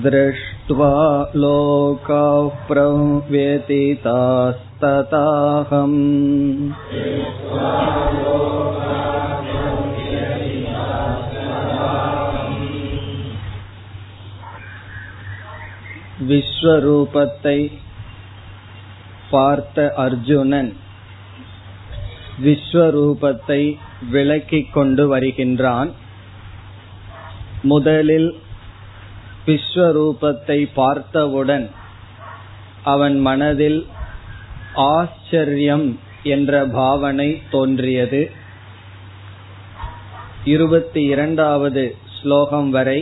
दृष्ट्वा 0.04 0.90
लोकाः 1.36 2.48
प्रव्यतितास्तताहम् 2.68 3.98
விஸ்வரூபத்தை 16.28 17.58
பார்த்த 19.33 19.85
அர்ஜுனன் 20.05 20.71
விஸ்வரூபத்தை 22.43 23.61
விளக்கிக் 24.13 24.73
கொண்டு 24.73 25.03
வருகின்றான். 25.07 25.91
முதலில் 27.71 28.29
விஸ்வரூபத்தை 29.45 30.59
பார்த்தவுடன் 30.73 31.65
அவன் 32.93 33.17
மனதில் 33.27 33.81
ஆச்சரியம் 34.93 35.87
என்ற 36.35 36.63
பாவனை 36.79 37.29
தோன்றியது. 37.51 38.21
இருபத்தி 40.53 41.01
இரண்டாவது 41.13 41.83
ஸ்லோகம் 42.17 42.69
வரை 42.69 42.99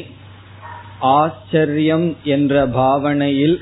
ஆச்சரியம் 1.19 2.07
என்ற 2.35 2.53
பாவனையில் 2.79 3.57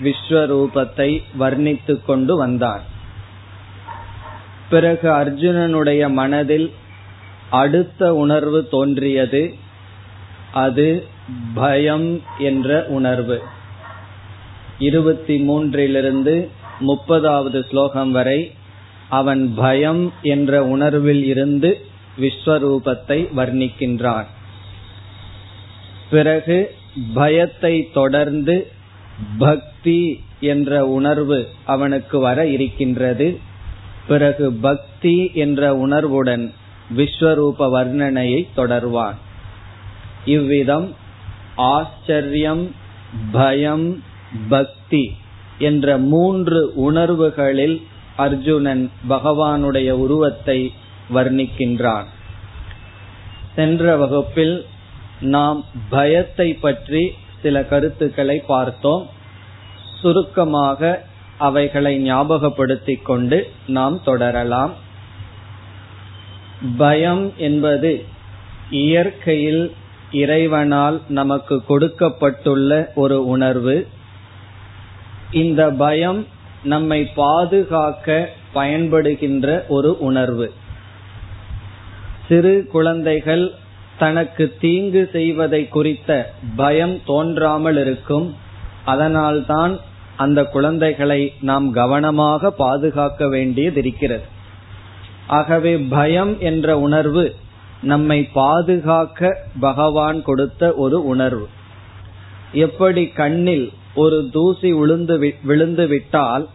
விஸ்வரூபத்தை 0.00 1.22
வர்ணித்துக் 1.38 2.04
கொண்டு 2.04 2.36
வந்தான் 2.36 2.80
பிறகு 4.70 5.08
அர்ஜுனனுடைய 5.10 6.12
மனதில் 6.12 6.72
அடுத்த 7.50 8.14
உணர்வு 8.14 8.68
தோன்றியது 8.68 9.54
அது 10.52 11.06
பயம் 11.54 12.22
என்ற 12.38 12.84
உணர்வு. 12.88 13.42
இருபத்தி 14.78 15.48
மூன்றிலிருந்து 15.48 16.48
முப்பதாவது 16.80 17.68
ஸ்லோகம் 17.68 18.12
வரை 18.12 18.52
அவன் 19.08 19.54
பயம் 19.56 20.12
என்ற 20.22 20.64
உணர்வில் 20.64 21.24
இருந்து 21.24 21.86
விஸ்வரூபத்தை 22.20 23.18
வர்ணிக்கின்றான். 23.36 24.26
பிறகு 26.10 26.74
பயத்தை 27.14 27.90
தொடர்ந்து 27.94 28.70
பக்தி 29.38 30.24
என்ற 30.40 30.86
உணர்வு 30.86 31.48
அவனுக்கு 31.64 32.18
வர 32.18 32.46
இருக்கின்றது. 32.46 33.38
பிறகு 34.06 34.52
பக்தி 34.52 35.30
என்ற 35.34 35.74
உணர்வுடன் 35.74 36.52
விஸ்வரூப 36.96 37.58
வர்ணனையை 37.58 38.46
தொடர்வான். 38.56 39.14
இவ்விதம் 40.24 40.94
ஆச்சரியம் 41.56 42.74
பயம் 43.32 44.02
பக்தி 44.48 45.12
என்ற 45.58 45.98
மூன்று 45.98 46.72
உணர்வுகளில் 46.74 47.82
அர்ஜுனன் 48.16 48.90
பகவானுடைய 49.08 49.90
உருவத்தை 49.90 50.72
வர்ணிக்கின்றான். 51.14 52.04
சென்ற 53.54 53.96
வகுப்பில் 53.96 54.66
நாம் 55.20 55.64
பயத்தை 55.88 56.54
பற்றி 56.54 57.12
சில 57.42 57.64
கருத்துக்களை 57.64 58.44
பார்த்தோம். 58.46 59.08
சுருக்கமாக 60.00 61.04
அவைகளை 61.38 62.12
ஞாபகப்படுத்திக் 62.12 63.02
கொண்டு 63.02 63.50
நாம் 63.66 64.02
தொடரலாம். 64.02 64.72
பயம் 66.76 67.32
என்பது 67.36 68.04
இயற்கையில் 68.70 69.74
இறைவனால் 70.12 71.00
நமக்கு 71.08 71.64
கொடுக்கப்பட்டுள்ள 71.64 72.92
ஒரு 72.94 73.26
உணர்வு. 73.26 73.86
இந்த 75.30 75.70
பயம் 75.70 76.26
நம்மை 76.64 77.04
பாதுகாக்க 77.04 78.28
பயன்படுகின்ற 78.54 79.66
ஒரு 79.68 79.98
உணர்வு. 79.98 80.52
சிறு 82.28 82.68
குழந்தைகள் 82.72 83.54
தனக்கு 83.98 84.56
தீங்கு 84.60 85.08
செய்வதை 85.12 85.68
குறித்த 85.68 86.32
பயம் 86.56 87.04
தோன்றாமல் 87.04 87.76
இருக்கும். 87.76 88.36
அதனால்தான் 88.84 89.78
அந்த 90.16 90.44
குழந்தைகளை 90.44 91.32
நாம் 91.40 91.72
கவனமாக 91.72 92.50
பாதுகாக்க 92.50 93.28
வேண்டியது 93.28 93.78
இருக்கிறது. 93.78 94.22
ஆகவே 95.26 95.78
பயம் 95.78 96.40
என்ற 96.40 96.78
உணர்வு 96.78 97.34
நம்மை 97.82 98.28
பாதுகாக்க 98.32 99.36
பகவான் 99.60 100.22
கொடுத்த 100.22 100.72
ஒரு 100.72 101.04
உணர்வு. 101.04 101.48
எப்படி 102.52 103.06
கண்ணில் 103.06 103.72
ஒரு 103.94 104.28
தூசி 104.32 104.72
விழுந்து 104.72 105.34
விழுந்து 105.42 105.86
விட்டால் 105.86 106.48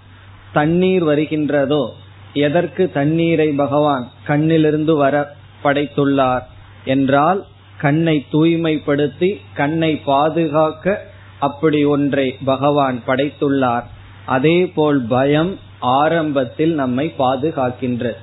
தண்ணீர் 0.53 1.05
வருகின்றதோ 1.05 1.89
எதற்கு 2.33 2.91
தண்ணீரை 2.91 3.47
பகவான் 3.47 4.09
கண்ணிலிருந்து 4.27 4.95
வர 4.95 5.35
படைத்துள்ளார்? 5.63 6.43
என்றால் 6.87 7.45
கண்ணை 7.77 8.25
தூய்மைப்படுத்தி 8.31 9.29
கண்ணை 9.53 9.91
பாதுகாக்க 9.95 10.95
அப்படி 11.39 11.83
ஒன்றை 11.83 12.37
பகவான் 12.45 13.01
படைத்துள்ளார். 13.07 13.83
அதே 14.25 14.67
போல் 14.67 15.01
பயம் 15.01 15.51
ஆரம்பத்தில் 15.79 16.73
நம்மை 16.73 17.13
பாதுகாக்கின்றது. 17.19 18.21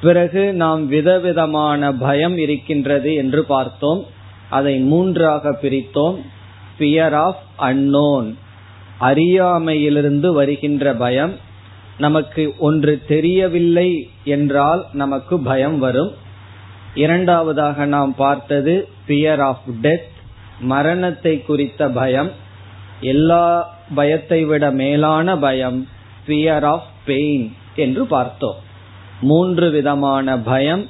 பிறகு 0.00 0.52
நாம் 0.52 0.86
விதவிதமான 0.86 1.92
பயம் 1.92 2.36
இருக்கின்றது 2.36 3.14
என்று 3.14 3.44
பார்த்தோம். 3.44 4.06
அதை 4.50 4.78
மூன்றாக 4.78 5.58
பிரித்தோம். 5.62 6.18
பியர் 6.78 7.14
ஆஃப் 7.14 7.42
அன்னோன் 7.58 8.34
அறியாமையிலிருந்து 9.00 10.32
வருகின்ற 10.32 10.94
பயம். 10.94 11.34
நமக்கு 11.98 12.54
ஒன்று 12.58 13.02
தெரியவில்லை 13.08 13.90
என்றால் 14.24 14.84
நமக்கு 14.92 15.38
பயம் 15.38 15.78
வரும். 15.78 16.12
இரண்டாவதாக 16.96 17.86
நாம் 17.86 18.14
பார்த்தது 18.14 18.88
பியர் 19.06 19.40
ஆஃப் 19.40 19.64
டெத் 19.82 20.12
மரணத்தை 20.60 21.42
குறித்த 21.42 21.88
பயம். 21.88 22.30
எல்லா 23.00 23.44
பயத்தை 23.94 24.44
விட 24.44 24.70
மேலான 24.70 25.38
பயம் 25.38 25.88
பியர் 26.26 26.64
ஆஃப் 26.64 26.86
பெயின் 27.04 27.56
என்று 27.76 28.06
பார்த்தோம். 28.06 28.56
மூன்று 29.20 29.70
விதமான 29.70 30.38
பயம் 30.38 30.84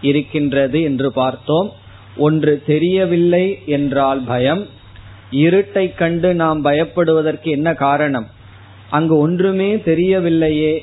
இருக்கின்றது 0.00 0.82
என்று 0.82 1.12
பார்த்தோம். 1.12 1.72
ஒன்று 2.16 2.62
தெரியவில்லை 2.66 3.62
என்றால் 3.66 4.22
பயம். 4.26 4.66
இருட்டை 5.30 5.94
கண்டு 5.94 6.34
நாம் 6.34 6.64
பயப்படுவதற்கு 6.64 7.50
என்ன 7.50 7.74
காரணம்? 7.74 8.26
அங்கு 8.90 9.18
ஒன்றுமே 9.18 9.76
தெரியவில்லையே 9.76 10.78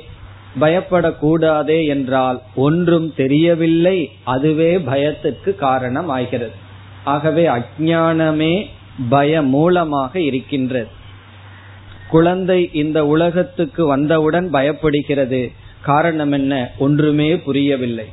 பயப்படக்கூடாதே 0.60 1.88
என்றால் 1.88 2.42
ஒன்றும் 2.56 3.14
தெரியவில்லை 3.16 4.12
அதுவே 4.24 4.78
பயத்துக்கு 4.78 5.56
காரணம் 5.56 6.10
ஆகிறது 6.10 6.68
ஆகவே 7.04 7.48
அஜானமே 7.48 8.66
பய 9.10 9.42
மூலமாக 9.42 10.20
இருக்கின்றது. 10.20 10.88
குழந்தை 12.10 12.70
இந்த 12.74 13.06
உலகத்துக்கு 13.06 13.86
வந்தவுடன் 13.86 14.50
பயப்படுகிறது. 14.54 15.52
காரணம் 15.82 16.32
என்ன? 16.32 16.72
ஒன்றுமே 16.80 17.38
புரியவில்லை. 17.38 18.06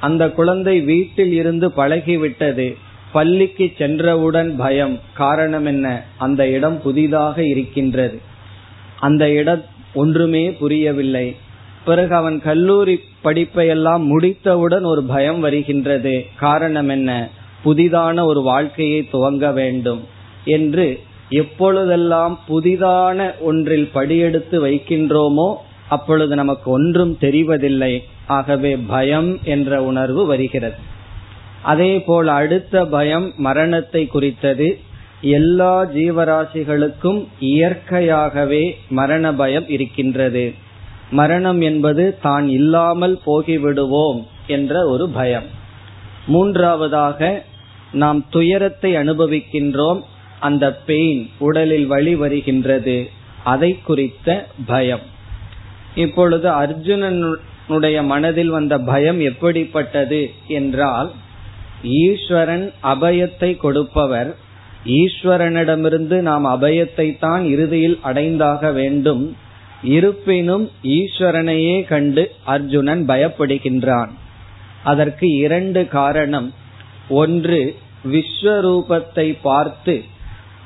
அந்த 0.00 0.30
குழந்தை 0.30 0.80
வீட்டில் 0.80 1.32
இருந்து 1.32 1.68
பழகிவிட்டது. 1.68 2.76
பள்ளிக்கு 3.12 3.72
சென்றவுடன் 3.78 4.56
பயம். 4.56 5.00
காரணம் 5.14 5.64
என்ன? 5.64 6.02
அந்த 6.16 6.48
இடம் 6.48 6.82
புதிதாக 6.82 7.46
இருக்கின்றது. 7.46 8.20
அந்த 8.98 9.30
இடம் 9.30 9.64
ஒன்றுமே 9.94 10.52
புரியவில்லை. 10.52 11.36
பிறகு 11.84 12.14
அவன் 12.14 12.42
கல்லூரி 12.42 13.00
படிப்பை 13.20 13.68
எல்லாம் 13.68 14.02
முடித்தவுடன் 14.02 14.82
ஒரு 14.82 15.02
பயம் 15.02 15.40
வருகின்றது. 15.40 16.26
காரணம் 16.36 16.88
என்ன? 16.88 17.28
புதிதான 17.64 18.24
ஒரு 18.24 18.42
வாழ்க்கையை 18.42 19.08
துவங்க 19.12 19.52
வேண்டும் 19.52 20.04
என்று 20.44 21.00
எப்பொழுதெல்லாம் 21.28 22.40
புதிதான 22.48 23.30
ஒன்றில் 23.40 23.90
படியெடுத்து 23.94 24.56
வைக்கின்றோமோ 24.66 25.54
அப்பொழுது 25.88 26.34
நமக்கு 26.34 26.70
ஒன்றும் 26.70 27.16
தெரிவதில்லை. 27.20 28.02
ஆகவே 28.26 28.76
பயம் 28.76 29.38
என்ற 29.44 29.82
உணர்வு 29.82 30.26
வருகிறது. 30.26 30.74
அதே 31.62 32.00
போல் 32.00 32.28
அடுத்த 32.28 32.84
பயம் 32.84 33.32
மரணத்தை 33.36 34.06
குறித்தது. 34.06 34.80
எல்லா 35.20 35.84
ஜீவராசிகளுக்கும் 35.84 37.26
இயற்கையாகவே 37.38 38.76
மரண 38.88 39.34
பயம் 39.34 39.68
இருக்கின்றது. 39.68 40.68
மரணம் 41.10 41.60
என்பது 41.60 42.04
தான் 42.22 42.48
இல்லாமல் 42.48 43.16
போகிவிடுவோம் 43.26 44.20
என்ற 44.46 44.86
ஒரு 44.86 45.08
பயம். 45.08 45.48
மூன்றாவதாக 46.26 47.44
நாம் 47.92 48.20
துயரத்தை 48.30 48.90
அனுபவிக்கின்றோம் 48.94 50.00
அந்த 50.38 50.64
பெயின் 50.88 51.22
உடலில் 51.38 51.86
வழி 51.86 52.14
வருகின்றது. 52.14 52.98
அதை 53.44 53.70
குறித்த 53.82 54.28
பயம். 54.66 55.04
இப்பொழுது 55.94 56.48
அர்ஜுனனுடைய 56.48 57.96
மனதில் 58.02 58.48
வந்த 58.48 58.74
பயம் 58.78 59.20
எப்படிப்பட்டது 59.20 60.20
என்றால் 60.48 61.10
ஈஸ்வரன் 61.82 62.72
அபயத்தை 62.82 63.56
கொடுப்பவர் 63.56 64.30
ஈஸ்வரனிடமிருந்து 65.00 66.16
நாம் 66.20 66.46
அபயத்தை 66.46 67.18
தான் 67.18 67.44
இறுதியில் 67.44 67.98
அடைந்தாக 68.02 68.72
வேண்டும். 68.72 69.24
இருப்பினும் 69.82 70.70
ஈஸ்வரனையே 70.82 71.84
கண்டு 71.84 72.30
அர்ஜுனன் 72.44 73.08
பயப்படுகின்றான். 73.08 74.10
அதற்கு 74.82 75.28
இரண்டு 75.36 75.88
காரணம். 75.88 76.52
ஒன்று 77.08 77.60
விஸ்வரூபத்தை 78.04 79.36
பார்த்து 79.42 80.02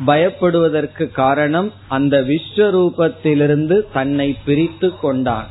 பயப்படுவதற்கு 0.07 1.11
காரணம் 1.11 1.73
அந்த 1.89 2.21
விஸ்வரூபத்திலிருந்து 2.21 3.77
தன்னை 3.93 4.37
பிரித்து 4.45 4.99
கொண்டான். 4.99 5.49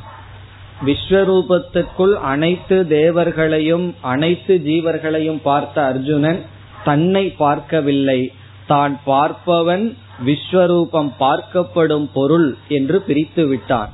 விஸ்வரூபத்துக்குள் 0.84 2.14
அனைத்து 2.32 2.86
தேவர்களையும் 2.88 3.94
அனைத்து 4.00 4.54
ஜீவர்களையும் 4.64 5.40
பார்த்த 5.42 5.84
அர்ஜுனன் 5.84 6.40
தன்னை 6.84 7.24
பார்க்கவில்லை. 7.28 8.20
தான் 8.66 9.00
பார்ப்பவன் 9.06 9.96
விஸ்வரூபம் 10.26 11.10
பார்க்கப்படும் 11.20 12.08
பொருள் 12.12 12.56
என்று 12.68 13.00
பிரித்து 13.00 13.46
விட்டான் 13.46 13.92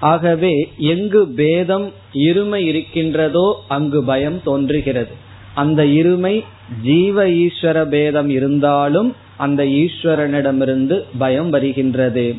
ஆகவே 0.00 0.72
எங்கு 0.76 1.28
பேதம் 1.28 1.92
இருமை 2.14 2.54
இருக்கின்றதோ 2.54 3.64
அங்கு 3.68 4.04
பயம் 4.04 4.42
தோன்றுகிறது. 4.42 5.10
அந்த 5.54 5.84
இருமை 5.84 6.44
ஜீவ 6.82 7.26
ஈஸ்வர 7.26 7.84
பேதம் 7.84 8.28
இருந்தாலும் 8.28 9.16
அந்த 9.36 9.64
ஈஸ்வரனிடமிருந்து 9.64 11.04
பயம் 11.18 11.50
வருகின்றது. 11.50 12.36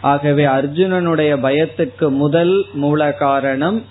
ஆகவே 0.00 0.44
அர்ஜுனனுடைய 0.44 1.32
பயத்துக்கு 1.40 2.08
முதல் 2.08 2.66
மூல 2.74 3.12
காரணம் 3.12 3.82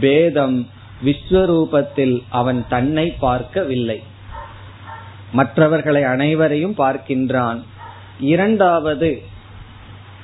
பேதம். 0.00 0.68
விஸ்வரூபத்தில் 1.04 2.22
அவன் 2.28 2.64
தன்னை 2.68 3.14
பார்க்கவில்லை. 3.18 4.02
மற்றவர்களை 5.32 6.02
அனைவரையும் 6.02 6.74
பார்க்கின்றான். 6.78 7.62
இரண்டாவது 8.20 9.22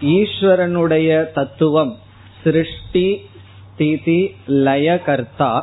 ஈஸ்வரனுடைய 0.01 1.33
தத்துவம் 1.33 1.97
சிருஷ்டி 2.43 3.21
ஸ்திதி 3.73 4.35
லயகர்த்தா. 4.49 5.61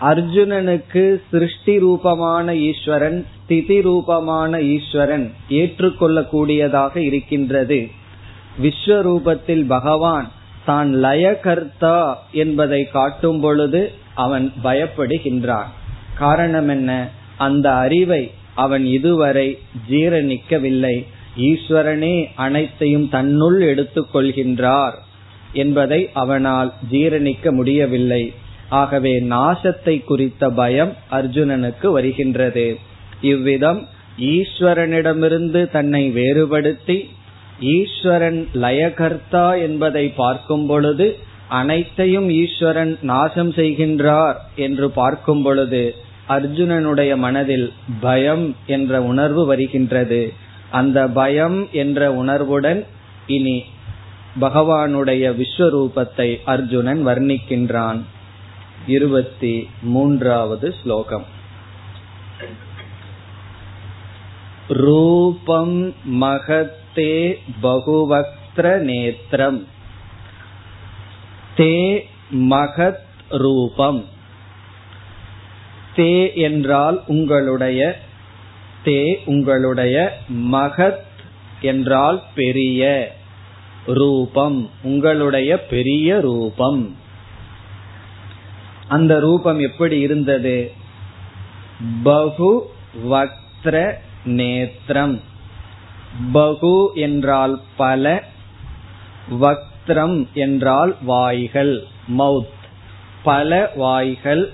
அர்ஜுனனுக்கு 0.00 1.20
சிருஷ்டி 1.30 1.78
ரூபமான 1.78 2.54
ஈஸ்வரன் 2.54 3.26
ஸ்திதி 3.42 3.80
ரூபமான 3.80 4.60
ஈஸ்வரன் 4.60 5.32
ஏற்றுக்கொள்ளக்கூடியதாக 5.50 6.96
இருக்கின்றது. 6.96 7.90
விஸ்வரூபத்தில் 8.62 9.66
பகவான் 9.66 10.30
தான் 10.66 10.94
லயகர்த்தா 10.94 12.14
என்பதை 12.32 12.88
காட்டும் 12.88 13.40
பொழுது 13.40 13.92
அவன் 14.14 14.52
பயப்படுகின்றான். 14.64 15.66
காரணம் 16.18 16.68
என்ன? 16.68 17.08
அந்த 17.38 17.74
அறிவை 17.74 18.30
அவன் 18.54 18.84
இதுவரை 18.84 19.58
ஜீரணிக்கவில்லை. 19.90 21.06
ஈஸ்வரனே 21.36 22.14
அனைத்தையும் 22.34 23.08
தன்னுள் 23.08 23.58
எடுத்துக்கொள்கின்றார் 23.60 24.96
என்பதை 25.52 26.00
அவனால் 26.12 26.70
ஜீரணிக்க 26.90 27.52
முடியவில்லை. 27.52 28.32
ஆகவே 28.68 29.12
நாசத்தை 29.30 30.04
குறித்த 30.04 30.50
பயம் 30.50 30.92
அர்ஜுனனுக்கு 31.10 31.86
வருகின்றது. 31.92 32.66
இவ்விதம் 33.22 33.80
ஈஸ்வரனிடமிருந்து 34.34 35.60
தன்னை 35.70 36.02
வேறுபடுத்தி 36.10 36.98
ஈஸ்வரன் 37.74 38.40
லயகர்த்தா 38.54 39.46
என்பதை 39.60 40.04
பார்க்கும் 40.16 40.66
பொழுது 40.66 41.06
அனைத்தையும் 41.48 42.28
ஈஸ்வரன் 42.28 42.92
நாசம் 43.02 43.52
செய்கின்றார் 43.52 44.38
என்று 44.56 44.86
பார்க்கும் 44.90 45.42
பொழுது 45.42 45.84
அர்ஜுனனுடைய 46.28 47.12
மனதில் 47.16 47.72
பயம் 48.00 48.46
என்ற 48.66 49.02
உணர்வு 49.02 49.42
வருகின்றது. 49.46 50.22
அந்த 50.70 51.08
பயம் 51.08 51.68
என்ற 51.72 52.12
உணர்வுடன் 52.12 52.86
இனி 53.26 53.64
பகவானுடைய 54.40 55.42
விஸ்வரூபத்தை 55.42 56.40
அர்ஜுனன் 56.44 57.06
வர்ணிக்கின்றான். 57.06 58.00
இருபத்தி 58.86 59.68
மூன்றாவது 59.82 60.74
ஸ்லோகம். 60.82 61.24
ரூபம் 64.68 65.94
மகத்தே 66.04 67.42
பகுவக்திர 67.62 68.78
நேத்திரம். 68.78 69.66
தே 71.56 72.00
மகத் 72.30 73.04
ரூபம். 73.28 74.04
தே 75.96 76.34
என்றால் 76.34 77.02
உங்களுடைய 77.06 78.00
தே 78.86 79.16
உங்களுடைய 79.24 80.18
மகத் 80.52 81.04
என்றால் 81.60 82.22
பெரிய 82.34 83.12
ரூபம் 83.86 84.70
உங்களுடைய 84.82 85.66
பெரிய 85.66 86.20
ரூபம். 86.20 86.96
அந்த 88.88 89.20
ரூபம் 89.20 89.60
எப்படி 89.60 90.00
இருந்தது? 90.00 90.72
பகு 92.02 92.70
வக்திர 93.10 93.92
நேத்திரம். 94.24 95.20
பகு 96.32 96.90
என்றால் 96.94 97.60
பல 97.76 98.24
வக்திரம் 99.40 100.26
என்றால் 100.34 100.96
வாய்கள் 101.02 101.84
மவுத். 102.18 102.54
பல 103.22 103.72
வாய்கள் 103.74 104.52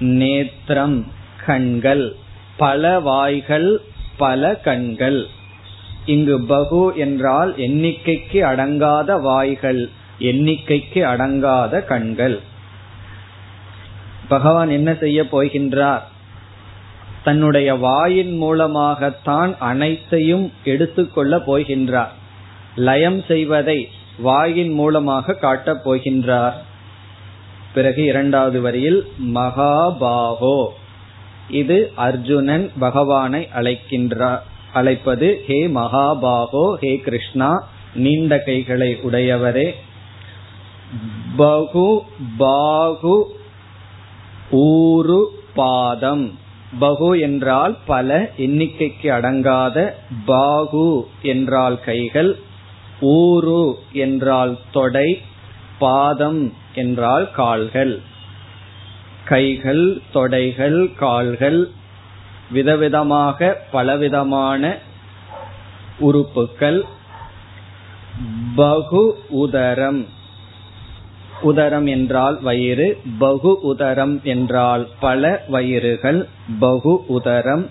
நேத்திரம் 0.00 1.06
கண்கள். 1.46 2.16
பல 2.56 3.00
வாய்கள் 3.00 3.80
பல 4.16 4.54
கண்கள். 4.54 5.26
இங்கு 6.06 6.44
பகு 6.44 6.92
என்றால் 6.96 7.54
எண்ணிக்கைக்கு 7.56 8.40
அடங்காத 8.40 9.20
வாய்கள் 9.20 9.90
எண்ணிக்கைக்கு 10.20 11.02
அடங்காத 11.02 11.84
கண்கள். 11.84 12.40
பகவான் 14.28 14.70
என்ன 14.70 14.94
செய்ய 14.94 15.22
போகின்றார்? 15.22 16.00
தன்னுடைய 17.24 17.74
வாயின் 17.74 18.36
மூலமாகத்தான் 18.36 19.56
அனைத்தையும் 19.58 20.52
எடுத்துக்கொள்ள 20.64 21.36
போகின்றார். 21.36 22.08
லயம் 22.76 23.22
செய்வதை 23.22 23.88
வாயின் 24.18 24.72
மூலமாக 24.72 25.34
காட்டப் 25.34 25.90
போகின்றார். 25.90 26.52
பிறகு 27.74 28.04
இரண்டாவது 28.04 28.60
வரியில் 28.60 29.12
மகாபாகோ. 29.34 30.66
இது 31.48 31.92
அர்ஜுனன் 31.94 32.70
பகவானை 32.78 33.48
அழைக்கின்றார் 33.54 34.38
அழைப்பது 34.72 35.42
ஹே 35.46 35.66
மகாபாகோ 35.66 36.74
ஹே 36.74 36.96
கிருஷ்ணா 36.96 37.68
நீண்ட 37.94 38.38
கைகளை 38.38 38.98
உடையவரே. 39.02 39.74
பகு 41.36 42.02
பாகு 42.38 43.16
ஊரு 44.50 45.20
பாதம். 45.54 46.38
பகு 46.78 47.20
என்றால் 47.20 47.76
பல 47.86 48.30
எண்ணிக்கைக்கு 48.36 49.08
அடங்காத 49.10 49.94
பாகு 50.26 51.06
என்றால் 51.22 51.80
கைகள் 51.80 52.38
ஊரு 53.00 53.78
என்றால் 53.92 54.58
தொடை 54.72 55.22
பாதம் 55.78 56.52
என்றால் 56.74 57.30
கால்கள். 57.30 58.00
கைகள் 59.28 59.86
தொடைகள் 60.14 60.94
கால்கள் 60.94 61.60
விதவிதமாக 62.54 63.52
பலவிதமான 63.70 64.78
உறுப்புகள். 65.98 66.80
பகு 68.54 69.02
உதரம். 69.30 70.02
உதரம் 71.42 71.88
என்றால் 71.88 72.40
வயிறு 72.42 73.00
பகு 73.18 73.52
உதரம் 73.62 74.22
என்றால் 74.22 74.88
பல 75.00 75.44
வயிறுகள் 75.48 76.28
பகு 76.60 76.94
உதரம். 77.08 77.66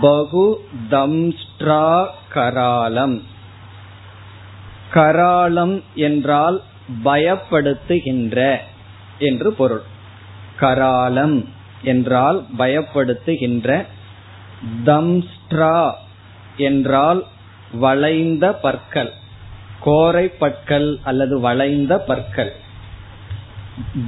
பகு 0.00 0.44
தம்ஸ்ட்ரா 0.90 1.86
கராலம் 2.34 3.16
கராலம் 4.94 5.82
என்றால் 5.94 6.62
பயப்படுத்துகின்ற. 7.04 8.56
என்று 9.24 9.52
பொருள். 9.52 9.84
கராலம் 10.60 11.36
என்றால் 11.82 12.38
பயப்படுத்துகின்ற 12.58 13.86
தம்ஸ்ட்ரா 14.84 15.78
என்றால் 16.56 17.20
வளைந்த 17.72 18.52
பற்கள் 18.52 19.12
கோரை 19.84 20.26
பற்கள் 20.38 20.98
அல்லது 21.02 21.40
வளைந்த 21.40 21.98
பற்கள். 21.98 22.52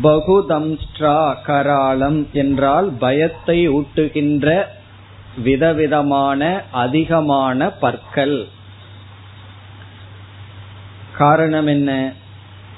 பகுதம்ஸ்ட்ரா 0.02 1.16
கராளம் 1.42 2.20
என்றால் 2.32 2.88
பயத்தை 2.98 3.68
ஊட்டுகின்ற 3.68 4.64
விதவிதமான 5.38 6.62
அதிகமான 6.70 7.68
பற்கள். 7.70 8.38
காரணம் 11.12 11.66
என்ன? 11.66 11.90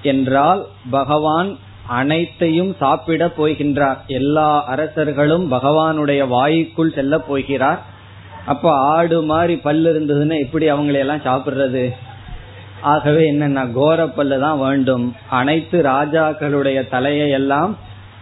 என்றால் 0.02 0.66
பகவான் 0.90 1.50
அனைத்தையும் 1.88 2.76
சாப்பிட 2.78 3.26
போகின்றார். 3.26 3.97
எல்லா 4.07 4.64
அரசர்களும் 4.64 5.52
பகவானுடைய 5.52 6.28
வாய்க்குள் 6.28 6.92
செல்ல 6.92 7.18
போகிறார். 7.18 7.83
அப்ப 8.47 8.73
ஆடு 8.73 9.23
மாதிரி 9.23 9.57
பல்லு 9.57 9.92
இருந்ததுன்னா 9.92 10.38
எப்படி 10.38 10.71
அவங்களையெல்லாம் 10.71 11.25
சாப்பிடுறது? 11.25 11.92
ஆகவே 12.80 13.33
என்னன்னா 13.33 13.73
கோர 13.73 14.07
தான் 14.38 14.59
வேண்டும். 14.59 15.14
அனைத்து 15.30 15.83
ராஜாக்களுடைய 15.83 16.88
தலையை 16.88 17.30
எல்லாம் 17.30 17.76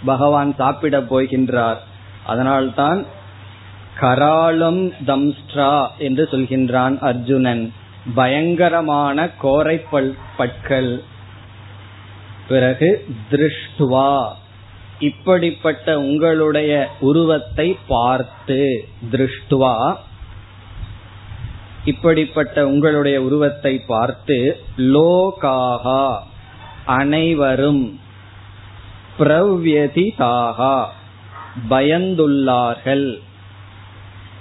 பகவான் 0.04 0.54
சாப்பிட 0.54 1.00
போகின்றார். 1.00 1.76
அதனால்தான் 2.26 3.04
கராளம் 3.98 4.92
தம்ஸ்ட்ரா 5.06 5.86
என்று 5.98 6.28
சொல்கின்றான் 6.30 6.98
அர்ஜுனன். 6.98 7.72
பயங்கரமான 8.14 9.28
கோரை 9.42 10.08
பற்கள். 10.36 11.02
பிறகு 12.48 13.04
திருஷ்டுவா. 13.30 14.28
இப்படிப்பட்ட 14.98 15.98
உங்களுடைய 16.00 16.72
உருவத்தை 17.00 17.78
பார்த்து 17.88 18.88
திருஷ்டுவா. 19.12 19.96
இப்படிப்பட்ட 21.84 22.66
உங்களுடைய 22.68 23.22
உருவத்தை 23.22 23.78
பார்த்து 23.86 24.64
லோகாகா 24.76 26.16
அனைவரும் 26.84 28.00
பிரவ்யதிதாகா 29.18 30.84
பயந்துள்ளார்கள். 31.70 33.18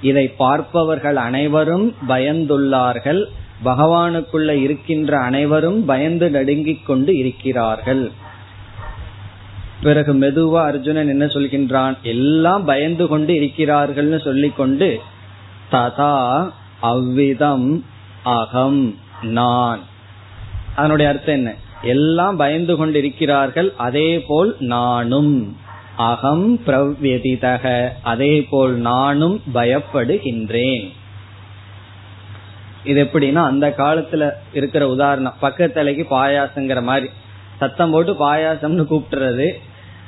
இதை 0.01 0.27
பார்ப்பவர்கள் 0.27 1.15
அனைவரும் 1.15 1.95
பயந்துள்ளார்கள். 2.07 3.21
பகவானுக்குள்ள 3.65 4.49
இருக்கின்ற 4.49 5.17
அனைவரும் 5.17 5.85
பயந்து 5.85 6.29
நடுங்கிக் 6.29 6.85
கொண்டு 6.85 7.17
இருக்கிறார்கள். 7.17 8.11
பிறகு 9.83 10.13
மெதுவா 10.13 10.61
அர்ஜுனன் 10.61 11.07
என்ன 11.07 11.25
சொல்கின்றான்? 11.25 12.01
எல்லாம் 12.01 12.65
பயந்து 12.65 13.07
கொண்டு 13.07 13.33
இருக்கிறார்கள்னு 13.33 14.23
சொல்லிக்கொண்டு 14.23 15.01
ததா 15.71 16.51
அவ்விதம் 16.79 17.85
அகம் 18.23 18.95
நான். 19.21 19.79
அதனுடைய 20.75 21.11
அர்த்தம் 21.11 21.35
என்ன? 21.35 21.53
எல்லாம் 21.81 22.35
பயந்து 22.35 22.75
கொண்டிருக்கிறார்கள் 22.75 23.73
அதே 23.77 24.19
போல் 24.19 24.55
நானும். 24.59 25.57
அகம் 25.97 26.59
பிரவ்யதிதக 26.67 27.89
அதே 28.03 28.41
போல் 28.41 28.75
நானும் 28.75 29.41
பயப்படுகின்றேன். 29.53 30.91
இது 32.85 33.03
எப்படின்னா 33.03 33.43
அந்த 33.43 33.73
காலத்துல 33.77 34.31
இருக்கிற 34.53 34.87
உதாரணம். 34.87 35.33
பக்கத்தலைக்கு 35.41 36.05
பாயாசங்கிற 36.09 36.81
மாதிரி. 36.81 37.09
சத்தம் 37.57 37.91
போட்டு 37.91 38.13
பாயாசம்னு 38.13 38.85
கூப்பிடுறது 38.89 39.51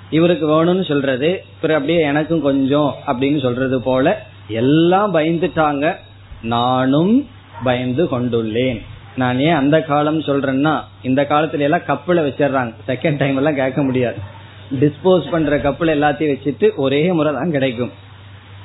இவருக்கு 0.10 0.48
வேணும்னு 0.48 0.88
சொல்றது. 0.88 1.44
பிறகு 1.62 1.80
அப்படியே 1.80 2.04
எனக்கும் 2.04 2.42
கொஞ்சம் 2.42 2.96
அப்படின்னு 3.08 3.42
சொல்றது 3.42 3.82
போல 3.82 4.26
எல்லாம் 4.48 5.14
பயந்துட்டாங்க. 5.14 5.96
நானும் 6.42 7.28
பயந்து 7.64 8.06
கொண்டுள்ளேன். 8.06 8.82
நான் 9.16 9.40
ஏன் 9.40 9.54
அந்த 9.54 9.82
காலம் 9.82 10.20
சொல்றேன்னா 10.20 10.82
இந்த 11.02 11.22
காலத்துல 11.30 11.60
எல்லாம் 11.60 11.86
கப்பலை 11.86 12.24
வச்சிடறாங்க. 12.24 12.74
செகண்ட் 12.88 13.18
டைம் 13.18 13.38
எல்லாம் 13.38 13.56
கேட்க 13.56 13.84
முடியாது. 13.84 14.16
டிஸ்போஸ் 14.80 15.30
பண்ற 15.32 15.60
கப்பல் 15.60 16.00
எல்லாத்தையும் 16.00 16.36
வச்சுட்டு 16.36 16.76
ஒரே 16.76 17.14
முறை 17.14 17.34
தான் 17.34 17.52
கிடைக்கும். 17.52 17.92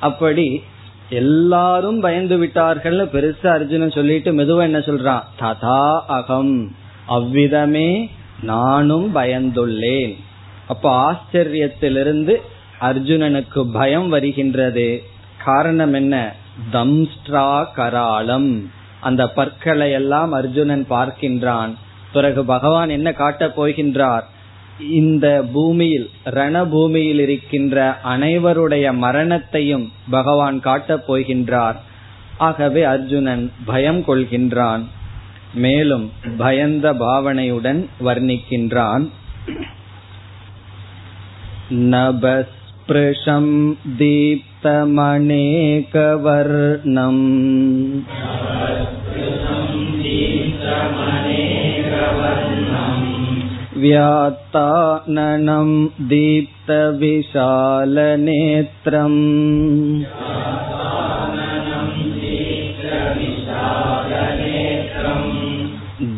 அப்படி 0.00 0.62
எல்லாரும் 1.08 2.00
பயந்து 2.00 2.38
விட்டார்கள் 2.38 2.98
பெருசா 2.98 3.46
அர்ஜுனன் 3.46 3.90
சொல்லிட்டு 3.90 4.32
மெதுவா 4.32 4.62
என்ன 4.62 4.78
சொல்றான்? 4.78 5.22
ததா 5.40 6.00
அகம். 6.00 6.74
அவ்விதமே 7.06 8.10
நானும் 8.42 9.14
பயந்துள்ளேன். 9.14 10.16
அப்ப 10.68 11.12
ஆச்சரியத்திலிருந்து 11.12 12.36
அர்ஜுனனுக்கு 12.80 13.72
பயம் 13.72 14.08
வருகின்றது. 14.08 15.02
காரணம் 15.44 15.92
என்ன? 15.92 16.34
தம்ஸ்ட்ரா 16.72 17.72
கராளம். 17.74 18.70
அந்த 19.00 19.28
பற்களை 19.28 19.92
எல்லாம் 19.92 20.32
அர்ஜுனன் 20.32 20.86
பார்க்கின்றான். 20.90 21.74
பிறகு 22.12 22.44
பகவான் 22.44 22.88
என்ன 22.88 23.12
காட்டப் 23.12 23.62
போகின்றார்? 23.62 24.22
இந்த 24.91 25.27
பூமியில் 25.53 26.07
ரணபூமியில் 26.31 27.19
இருக்கின்ற 27.19 27.85
அனைவருடைய 28.03 28.87
மரணத்தையும் 28.95 29.85
பகவான் 30.09 30.59
காட்டப் 30.59 31.05
போகின்றார் 31.07 31.77
ஆகவே 32.37 32.83
அர்ஜுனன் 32.83 33.45
பயம் 33.65 34.01
கொள்கின்றான் 34.07 34.83
மேலும் 35.53 36.05
பயந்த 36.37 36.87
பாவனையுடன் 36.93 37.81
வர்ணிக்கின்றான் 38.03 39.05
नभस्पृशं 41.69 43.47
दीप्तमनेकवर्णम् 43.97 44.77
व्यात्ताननं 53.83 55.69
दीप्तविशालनेत्रम् 56.11 56.77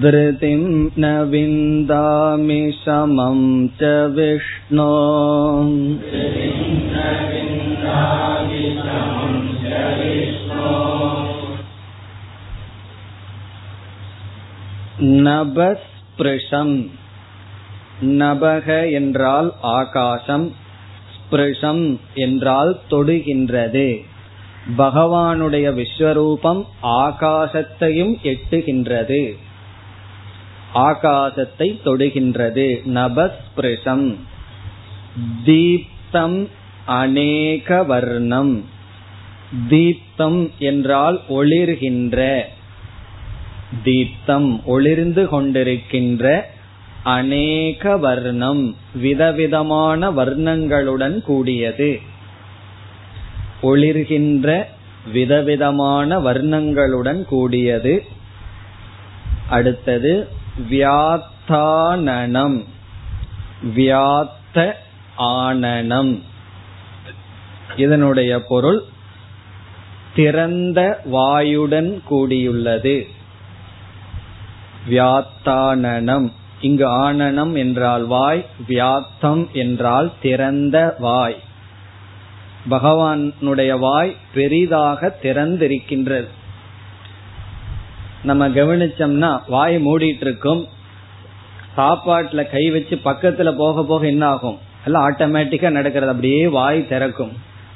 धृतिं 0.01 0.61
न 0.97 1.13
विन्दामि 1.31 2.63
समं 2.79 3.41
च 3.79 3.93
विष्णो 4.11 4.91
நபஸ்பிருஷம் 15.27 16.75
நபக 18.21 18.67
என்றால் 18.91 19.49
ஆகாசம் 19.75 20.47
ஸ்பிருஷம் 21.17 21.85
என்றால் 22.17 22.73
தொடுகின்றது 22.91 23.89
பகவானுடைய 24.79 25.67
விஸ்வரூபம் 25.73 26.63
ஆகாசத்தையும் 27.01 28.15
எட்டுகின்றது 28.25 29.23
ஆகாசத்தை 30.74 31.80
தொடுகின்றது. 31.86 32.82
நபஸ்பிருஷம். 32.94 34.16
தீப்தம் 35.46 36.48
அநேக 36.86 37.84
வர்ணம் 37.84 38.66
தீப்தம் 39.70 40.52
என்றால் 40.60 41.22
ஒளிர்கின்ற. 41.30 42.42
தீப்தம் 43.84 44.64
ஒளிர்ந்து 44.64 45.28
கொண்டிருக்கின்ற 45.32 46.42
அநேக 47.04 47.98
வர்ணம் 47.98 48.76
விதவிதமான 48.94 50.12
வர்ணங்களுடன் 50.12 51.22
கூடியது. 51.22 52.00
ஒளிர்கின்ற 53.64 54.64
விதவிதமான 55.12 56.20
வர்ணங்களுடன் 56.20 57.24
கூடியது. 57.24 58.04
அடுத்தது 59.50 60.28
வியாத்தானனம். 60.70 62.64
வியாத்த 63.76 64.74
ஆனனம். 65.18 66.22
இதனுடைய 67.76 68.40
பொருள் 68.48 68.84
திறந்த 70.16 71.02
வாயுடன் 71.12 72.02
கூடியுள்ளது. 72.10 73.08
வியாத்தானனம். 74.90 76.32
இங்கு 76.62 76.88
ஆனனம் 76.88 77.58
என்றால் 77.58 78.06
வாய் 78.06 78.46
வியாத்தம் 78.68 79.52
என்றால் 79.52 80.12
திறந்த 80.22 80.96
வாய். 81.00 81.40
பகவானுடைய 82.70 83.80
வாய் 83.80 84.16
பெரிதாக 84.34 85.18
திறந்திருக்கின்றது. 85.22 86.28
நம்ம 88.24 88.48
கவனிச்சோம்னா 88.48 89.42
வாய் 89.48 89.86
மூடிட்டு 89.86 90.22
இருக்கும் 90.22 90.68
சாப்பாட்டுல 91.78 92.52
கை 92.52 92.72
வச்சு 92.72 93.00
பக்கத்துல 93.04 93.52
போக 93.58 93.84
போக 93.84 94.06
என்ன 94.06 94.26
ஆகும் 94.26 94.58
எல்லாம் 94.86 95.12
ஆட்டோமேட்டிக்கா 95.12 95.70
நடக்கிறது. 95.70 96.12
அப்படியே 96.12 96.48
வாய் 96.48 96.88
திறக்கும். 96.88 97.32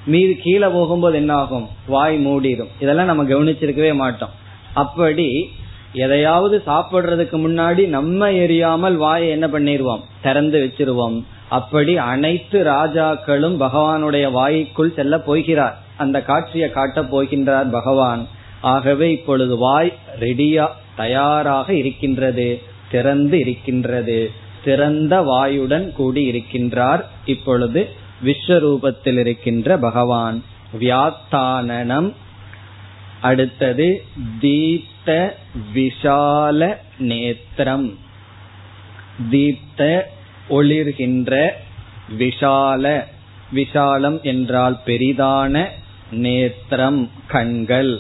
மீது 0.06 0.38
கீழே 0.44 0.68
போகும்போது 0.68 1.16
என்ன 1.16 1.34
ஆகும் 1.34 1.68
வாய் 1.88 2.28
மூடிடும். 2.28 2.68
இதெல்லாம் 2.80 3.06
நம்ம 3.06 3.24
கவனிச்சிருக்கவே 3.24 3.96
மாட்டோம். 3.96 4.30
அப்படி 4.74 5.50
எதையாவது 5.94 6.64
சாப்பிடுறதுக்கு 6.68 7.38
முன்னாடி 7.46 7.88
நம்ம 7.88 8.30
எரியாமல் 8.32 8.96
வாயை 8.96 9.30
என்ன 9.30 9.48
பண்ணிடுவோம் 9.48 10.02
திறந்து 10.22 10.60
வச்சிருவோம். 10.64 11.24
அப்படி 11.50 11.98
அனைத்து 11.98 12.64
ராஜாக்களும் 12.64 13.60
பகவானுடைய 13.60 14.32
வாய்க்குள் 14.32 14.94
செல்ல 14.94 15.20
போகிறார். 15.20 15.80
அந்த 15.98 16.22
காட்சியை 16.22 16.70
காட்ட 16.70 17.02
போகின்றார் 17.02 17.72
பகவான். 17.72 18.28
ஆகவே 18.64 19.12
இப்பொழுது 19.12 19.58
வாய் 19.58 19.94
ரெடியா 20.20 20.68
தயாராக 20.96 21.74
இருக்கின்றது 21.74 22.62
திறந்து 22.92 23.40
இருக்கின்றது. 23.40 24.32
திறந்த 24.64 25.22
வாயுடன் 25.22 25.92
கூடி 25.92 26.32
இருக்கின்றார் 26.32 27.04
இப்பொழுது 27.26 27.90
விஸ்வரூபத்தில் 28.24 29.20
இருக்கின்ற 29.20 29.78
பகவான். 29.78 30.44
வியாத்தானனம். 30.80 32.14
அடுத்தது 33.22 34.04
தீப்த 34.42 35.36
விஷால 35.74 36.76
நேத்திரம். 37.00 37.98
தீப்த 39.32 40.08
ஒளிர்கின்ற 40.50 41.50
விஷால. 42.20 43.04
விஷாலம் 43.56 44.22
என்றால் 44.22 44.78
பெரிதான 44.86 45.68
நேத்திரம் 46.12 47.10
கண்கள். 47.28 48.00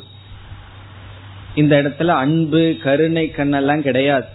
இந்த 1.56 1.82
இடத்துல 1.82 2.06
அன்பு 2.06 2.76
கருணை 2.84 3.34
கண்ணெல்லாம் 3.36 3.80
கிடையாது. 3.80 4.26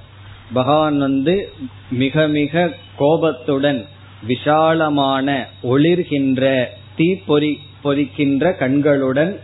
பகவான் 0.52 0.98
வந்து 0.98 1.52
மிக 1.90 2.26
மிக 2.26 2.72
கோபத்துடன் 2.96 3.86
விஷாலமான 4.28 5.44
ஒளிர்கின்ற 5.62 6.64
தீ 6.96 7.14
பொறி 7.14 7.60
பொறிக்கின்ற 7.84 8.56
கண்களுடன் 8.56 9.38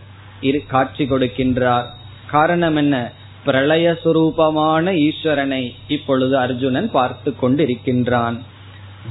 காட்சி 0.67 1.03
கொடுக்கின்றார். 1.03 1.85
காரணம் 2.29 2.75
என்ன? 2.75 3.11
பிரளய 3.45 3.97
சுரூபமான 4.05 4.93
ஈஸ்வரனை 4.93 5.71
இப்பொழுது 5.87 6.37
அர்ஜுனன் 6.37 6.91
பார்த்து 6.91 7.33
கொண்டிருக்கின்றான். 7.41 8.39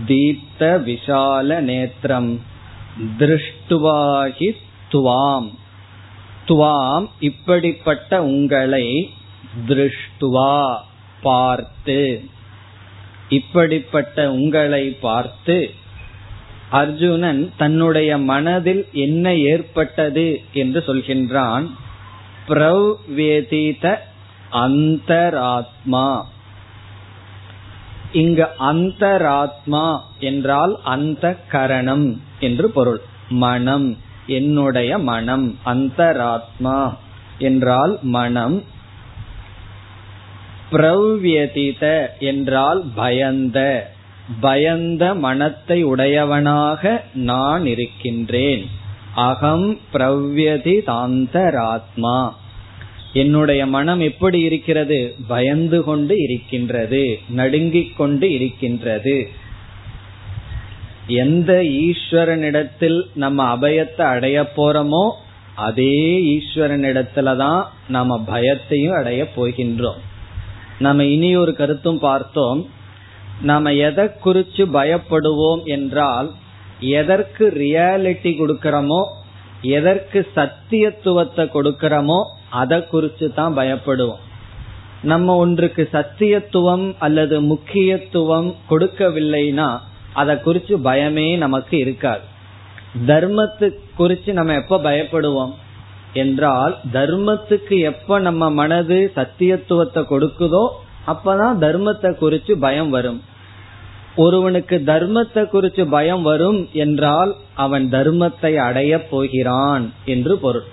தீப்த 0.07 0.83
விஷால 0.87 1.61
நேத்திரம் 1.61 2.41
திருஷ்டுவாகி 3.19 4.57
துவாம். 4.93 5.51
துவாம் 6.47 7.07
இப்படிப்பட்ட 7.21 8.23
உங்களை 8.25 9.15
திருஷ்டுவா 9.69 10.77
பார்த்து. 11.23 12.25
இப்படிப்பட்ட 13.29 14.33
உங்களை 14.33 14.91
பார்த்து 14.91 15.75
அர்ஜுனன் 16.71 17.53
தன்னுடைய 17.57 18.19
மனதில் 18.19 18.89
என்ன 18.93 19.35
ஏற்பட்டது 19.35 20.41
என்று 20.53 20.85
சொல்கின்றான். 20.87 21.71
பிரவ்வேதித 22.49 23.97
அந்தராத்மா. 24.53 26.23
இங்கு 28.13 28.47
அந்தராத்மா 28.59 30.01
என்றால் 30.19 30.81
அந்த 30.83 31.37
கரணம் 31.49 32.21
என்று 32.41 32.71
பொருள். 32.71 33.01
மனம். 33.29 33.99
என்னுடைய 34.27 34.99
மனம் 34.99 35.59
அந்தராத்மா 35.67 36.95
என்றால் 37.39 37.99
மனம் 38.03 38.63
பிரவ்யதித 40.73 42.07
என்றால் 42.19 42.85
பயந்த 42.95 43.93
பயந்த 44.41 45.15
மனத்தை 45.15 45.83
உடையவனாக 45.83 47.05
நான் 47.15 47.67
இருக்கின்றேன். 47.67 48.67
அகம் 49.15 49.79
பிரவ்யதி 49.93 50.77
தாந்தராத்மா 50.87 52.33
என்னுடைய 53.13 53.67
மனம் 53.67 54.01
எப்படி 54.01 54.41
இருக்கிறது? 54.41 55.15
பயந்து 55.27 55.85
கொண்டு 55.85 56.15
இருக்கின்றது 56.23 57.21
நடுங்கிக் 57.29 57.97
கொண்டு 57.97 58.33
இருக்கின்றது. 58.33 59.31
எந்த 61.07 61.63
ஈஸ்வரனிடத்தில் 61.63 63.07
நம்ம 63.15 63.57
அபயத்தை 63.57 64.01
அடைய 64.01 64.53
போறோமோ 64.57 65.11
அதே 65.55 66.21
ஈஸ்வரனிடத்துலதான் 66.37 67.65
நம்ம 67.89 68.25
பயத்தையும் 68.27 68.97
அடைய 68.97 69.29
போகின்றோம். 69.37 70.01
நம்ம 70.79 71.05
இனி 71.05 71.37
ஒரு 71.37 71.55
கருத்தும் 71.55 71.99
பார்த்தோம். 71.99 72.67
நாம 73.43 73.73
எதை 73.73 74.05
குறிச்சு 74.25 74.65
பயப்படுவோம் 74.73 75.65
என்றால் 75.65 76.31
எதற்கு 76.79 77.53
ரியாலிட்டி 77.57 78.31
கொடுக்கிறோமோ 78.39 79.03
எதற்கு 79.61 80.29
சத்தியத்துவத்தை 80.35 81.45
கொடுக்கிறோமோ 81.47 82.21
அதை 82.51 82.79
குறிச்சு 82.93 83.35
தான் 83.35 83.57
பயப்படுவோம். 83.57 84.23
நம்ம 85.03 85.37
ஒன்றுக்கு 85.37 85.89
சத்தியத்துவம் 85.93 86.95
அல்லது 86.99 87.41
முக்கியத்துவம் 87.41 88.55
கொடுக்கவில்லைன்னா 88.71 89.81
அதை 90.15 90.35
குறிச்சு 90.37 90.75
பயமே 90.85 91.27
நமக்கு 91.37 91.79
இருக்காது. 91.79 92.25
தர்மத்து 93.07 93.67
குறிச்சு 93.99 94.33
நம்ம 94.33 94.55
எப்ப 94.55 94.77
பயப்படுவோம்? 94.79 95.55
என்றால் 96.13 96.75
தர்மத்துக்கு 96.93 97.77
எப்ப 97.83 98.19
நம்ம 98.19 98.51
மனது 98.51 98.99
சத்தியத்துவத்தை 99.17 100.03
கொடுக்குதோ 100.11 100.65
அப்பதான் 101.07 101.57
தர்மத்தை 101.59 102.11
குறிச்சு 102.21 102.53
பயம் 102.53 102.91
வரும். 102.91 103.21
ஒருவனுக்கு 104.17 104.77
தர்மத்தை 104.87 105.43
குறிச்சு 105.53 105.85
பயம் 105.89 106.23
வரும் 106.23 106.61
என்றால் 106.73 107.33
அவன் 107.55 107.87
தர்மத்தை 107.91 108.53
அடைய 108.57 108.93
போகிறான் 109.07 109.87
என்று 110.05 110.35
பொருள். 110.39 110.69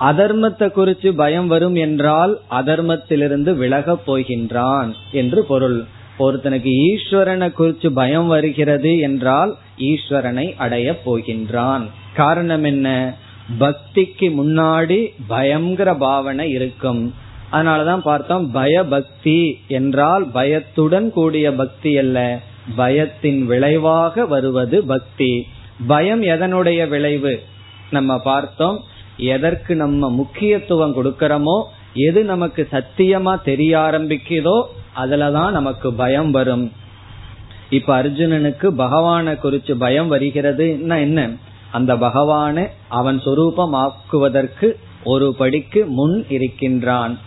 அதர்மத்தை 0.00 0.66
குறித்து 0.70 1.08
பயம் 1.14 1.46
வரும் 1.46 1.74
என்றால் 1.74 2.32
அதர்மத்திலிருந்து 2.50 3.52
விலகப் 3.54 4.04
போகின்றான் 4.06 4.90
என்று 5.12 5.40
பொருள். 5.44 5.78
ஒருத்தனுக்கு 6.18 6.70
ஈஸ்வரனை 6.88 7.52
குறித்து 7.52 7.92
பயம் 7.92 8.26
வருகிறது 8.26 8.98
என்றால் 8.98 9.56
ஈஸ்வரனை 9.78 10.56
அடைய 10.56 11.00
போகின்றான். 11.06 11.86
காரணம் 12.14 12.64
என்ன? 12.64 13.16
பக்திக்கு 13.60 14.30
முன்னாடி 14.40 15.12
பயங்கர 15.26 15.94
பாவனை 15.94 16.50
இருக்கும். 16.50 17.14
அதனாலதான் 17.52 17.98
பார்த்தோம் 17.98 18.50
பயபக்தி 18.50 19.60
என்றால் 19.68 20.30
பயத்துடன் 20.30 21.12
கூடிய 21.12 21.52
பக்தி 21.52 21.98
அல்ல. 21.98 22.40
பயத்தின் 22.76 23.44
விளைவாக 23.44 24.26
வருவது 24.26 24.84
பக்தி. 24.84 25.46
பயம் 25.86 26.22
எதனுடைய 26.22 26.88
விளைவு? 26.88 27.42
நம்ம 27.90 28.18
பார்த்தோம் 28.18 28.80
எதற்கு 29.16 29.74
நம்ம 29.74 30.10
முக்கியத்துவம் 30.10 30.96
கொடுக்கிறோமோ 30.96 31.64
எது 32.06 32.24
நமக்கு 32.24 32.68
சத்தியமா 32.72 33.42
தெரிய 33.42 33.78
ஆரம்பிக்குதோ 33.78 34.62
அதுலதான் 34.96 35.50
நமக்கு 35.50 35.92
பயம் 35.92 36.30
வரும். 36.30 36.72
இப்ப 37.70 38.02
அர்ஜுனனுக்கு 38.02 38.66
பகவானை 38.66 39.32
குறிச்சு 39.32 39.72
பயம் 39.72 40.08
வருகிறது 40.08 40.66
என்ன? 40.80 41.30
அந்த 41.72 41.96
பகவான 41.96 42.66
அவன் 42.88 43.18
சொரூபமாக்குவதற்கு 43.18 44.68
ஒரு 45.04 45.34
படிக்கு 45.34 45.86
முன் 45.86 46.26
இருக்கின்றான். 46.28 47.18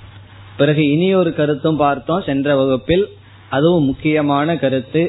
பிறகு 0.58 0.90
இனி 0.92 1.16
ஒரு 1.16 1.34
கருத்தும் 1.34 1.76
பார்த்தோம் 1.76 2.22
சென்ற 2.22 2.56
வகுப்பில். 2.56 3.06
அதுவும் 3.50 3.84
முக்கியமான 3.84 4.58
கருத்து. 4.58 5.04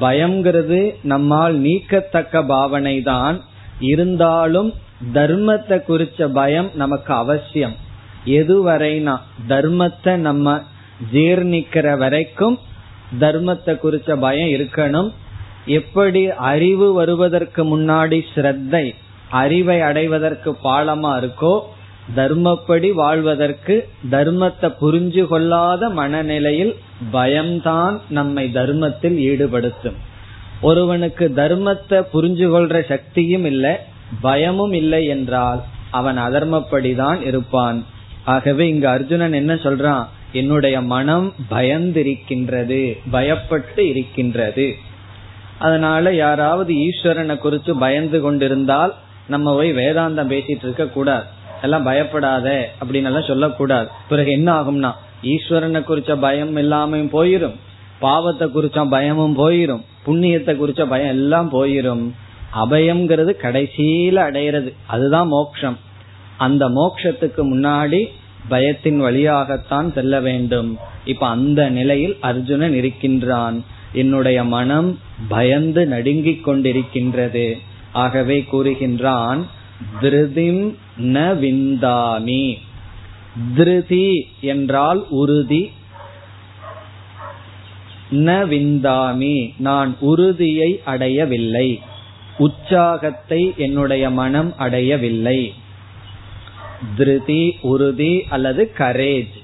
பயம்ங்கிறது 0.00 0.94
நம்மால் 1.02 1.60
நீக்கத்தக்க 1.60 2.46
பாவனை 2.46 3.02
தான் 3.02 3.36
இருந்தாலும் 3.80 4.70
தர்மத்தை 5.14 5.76
குறிச்ச 5.88 6.24
பயம் 6.32 6.70
நமக்கு 6.74 7.12
அவசியம். 7.14 7.74
எதுவரைனா 8.38 9.14
தர்மத்தை 9.48 10.14
நம்ம 10.16 10.56
ஜீர்ணிக்கிற 11.12 11.86
வரைக்கும் 11.98 12.56
தர்மத்தை 13.20 13.72
குறிச்ச 13.82 14.10
பயம் 14.24 14.52
இருக்கணும். 14.56 15.10
எப்படி 15.78 16.22
அறிவு 16.50 16.88
வருவதற்கு 16.92 17.62
முன்னாடி 17.72 18.18
ஸ்ரத்தை 18.32 18.84
அறிவை 19.40 19.78
அடைவதற்கு 19.80 20.50
பாலமா 20.64 21.12
இருக்கோ 21.22 21.54
தர்மப்படி 22.16 22.88
வாழ்வதற்கு 22.94 23.74
தர்மத்தை 24.10 24.68
புரிஞ்சு 24.80 25.22
கொள்ளாத 25.26 25.88
மனநிலையில் 25.90 26.74
பயம்தான் 27.10 27.96
நம்மை 28.08 28.44
தர்மத்தில் 28.52 29.16
ஈடுபடுத்தும். 29.30 29.98
ஒருவனுக்கு 30.60 31.24
தர்மத்தை 31.36 31.98
புரிஞ்சு 32.12 32.46
கொள்ற 32.52 32.76
சக்தியும் 32.88 33.44
இல்லை 33.44 33.74
பயமும் 34.20 34.72
இல்லை 34.72 35.02
என்றால் 35.06 35.60
அவன் 35.90 36.18
அதர்மப்படிதான் 36.18 37.20
இருப்பான். 37.22 37.80
ஆகவே 38.26 38.68
இங்க 38.68 38.90
அர்ஜுனன் 38.90 39.32
என்ன 39.32 39.54
சொல்றான்? 39.54 40.06
என்னுடைய 40.32 40.80
மனம் 40.80 41.34
பயந்திருக்கின்றது 41.50 42.98
பயப்பட்டு 43.12 43.78
இருக்கின்றது. 43.78 44.74
அதனால 45.58 46.14
யாராவது 46.14 46.74
ஈஸ்வரனை 46.74 47.36
குறித்து 47.36 47.76
பயந்து 47.76 48.20
கொண்டிருந்தால் 48.20 48.94
நம்ம 49.28 49.54
போய் 49.54 49.72
வேதாந்தம் 49.72 50.30
பேசிட்டு 50.32 50.62
இருக்க 50.62 50.86
கூடாது. 50.86 51.24
எல்லாம் 51.62 51.82
பயப்படாத 51.82 52.70
அப்படின்னு 52.84 53.04
எல்லாம் 53.04 53.22
சொல்லக்கூடாது. 53.22 53.88
பிறகு 54.08 54.30
என்ன 54.30 54.60
ஆகும்னா 54.60 54.92
ஈஸ்வரனை 55.22 55.80
குறிச்ச 55.82 56.20
பயம் 56.20 56.56
இல்லாமையும் 56.56 57.12
போயிரும். 57.12 57.56
பாவத்தை 57.98 58.48
குறிச்ச 58.48 58.88
பயமும் 58.88 59.38
போயிரும். 59.38 59.82
புண்ணியத்தை 60.06 60.54
குறிச்ச 60.56 60.86
பயம் 60.88 61.08
எல்லாம் 61.08 61.52
போயிரும். 61.52 62.10
அபயம்ங்கிறது 62.54 63.32
கடைசியில 63.42 64.18
அடையிறது. 64.28 64.72
அதுதான் 64.86 65.28
மோக்ஷம். 65.28 65.78
அந்த 66.38 66.68
மோக்ஷத்துக்கு 66.68 67.54
முன்னாடி 67.54 68.06
பயத்தின் 68.50 68.96
வழியாகத்தான் 68.96 69.92
செல்ல 69.92 70.20
வேண்டும். 70.20 70.78
இப்ப 71.04 71.26
அந்த 71.26 71.68
நிலையில் 71.68 72.16
அர்ஜுனன் 72.20 72.74
இருக்கின்றான். 72.74 73.64
என்னுடைய 73.92 74.44
மனம் 74.44 74.98
பயந்து 75.28 75.86
நடுங்கிக் 75.86 76.48
கொண்டிருக்கின்றது. 76.48 77.52
ஆகவே 77.92 78.44
கூறுகின்றான் 78.52 79.42
திருதிம் 80.00 80.76
ந 81.00 81.36
விந்தாமி. 81.38 82.58
திருதி 83.56 84.28
என்றால் 84.40 85.06
உறுதி. 85.08 85.70
ந 88.12 88.46
விந்தாமி. 88.46 89.52
நான் 89.56 89.96
உறுதியை 90.00 90.80
அடையவில்லை. 90.84 91.80
உற்சாகத்தை 92.38 93.54
என்னுடைய 93.56 94.10
மனம் 94.10 94.56
அடையவில்லை. 94.56 95.54
திருதி 96.96 97.56
உறுதி 97.60 98.24
அல்லது 98.28 98.72
கரேஜ் 98.78 99.34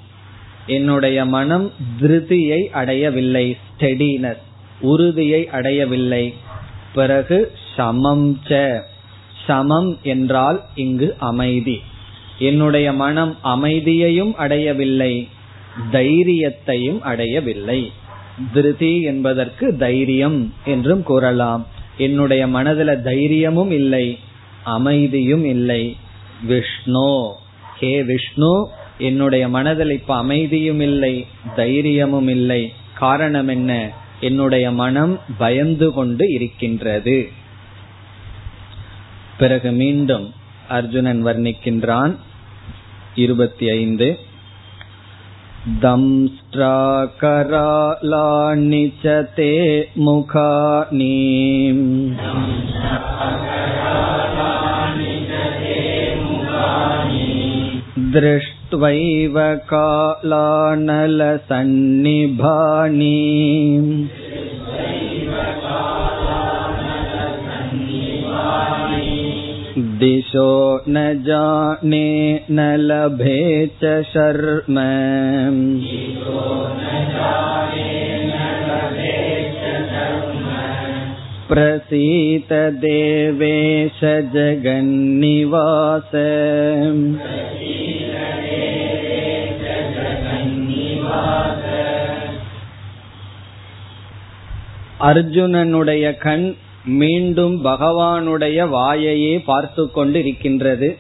என்னுடைய 0.67 1.25
மனம் 1.25 1.73
திருதியை 2.01 2.59
அடையவில்லை 2.59 3.57
ஸ்டெடினஸ் 3.71 4.43
உறுதியை 4.81 5.49
அடையவில்லை. 5.49 6.35
பிறகு 6.95 7.53
சமம் 7.77 8.41
சமம் 9.47 9.99
என்றால் 10.03 10.63
இங்கு 10.75 11.17
அமைதி. 11.19 11.81
என்னுடைய 12.39 12.93
மனம் 12.93 13.37
அமைதியையும் 13.43 14.35
அடையவில்லை 14.37 15.29
தைரியத்தையும் 15.93 17.01
அடையவில்லை. 17.01 17.93
திருதி 18.53 19.03
என்பதற்கு 19.03 19.77
தைரியம் 19.77 20.55
என்றும் 20.65 21.03
கூறலாம். 21.03 21.67
என்னுடைய 21.97 22.47
மனதில் 22.47 23.03
தைரியமும் 23.03 23.71
இல்லை 23.71 24.19
அமைதியும் 24.65 25.45
இல்லை. 25.45 25.97
விஷ்ணு 26.48 27.12
ஹே 27.78 27.94
விஷ்ணு 28.04 28.52
என்னுடைய 29.00 29.46
மனதில் 29.50 29.94
இப்ப 29.98 30.14
அமைதியும் 30.16 30.82
இல்லை 30.82 31.14
தைரியமும் 31.56 32.30
இல்லை 32.30 32.62
காரணம் 32.94 33.48
என்ன 33.48 33.72
என்னுடைய 34.20 34.68
மனம் 34.74 35.14
பயந்து 35.38 35.88
கொண்டு 35.94 36.26
இருக்கின்றது 36.34 37.18
பிறகு 39.38 39.72
மீண்டும் 39.74 40.26
அர்ஜுனன் 40.70 41.22
வர்ணிக்கின்றான் 41.24 42.14
இருபத்தி 43.16 43.68
ஐந்து 43.74 44.08
दंष्ट्राकरालानि 47.60 48.84
च 49.02 49.06
ते 49.36 49.50
मुखानि 50.00 51.16
दृष्ट्वैव 58.16 59.38
कालानलसन्निभानि 59.70 60.68
दिशो 70.00 70.50
न 70.90 71.04
जाने 71.28 72.08
न 72.52 72.66
लभे 72.80 73.42
च 73.84 74.02
शर्म 74.12 74.80
प्रसीत 81.50 82.54
देवेश 82.84 84.00
जगन्निवास 84.34 86.12
அர்ஜுனனுடைய 95.01 96.17
கண் 96.17 96.55
மீண்டும் 96.85 97.65
பகவானுடைய 97.65 98.59
வாயையே 98.77 99.43
பார்த்து 99.45 99.91
கொண்டு 99.91 100.19
இருக்கின்றது 100.19 100.99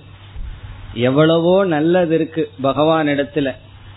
எவ்வளவோ 0.94 1.64
நல்லது 1.64 2.14
இருக்கு 2.14 2.50
பகவானிடத்துல. 2.62 3.50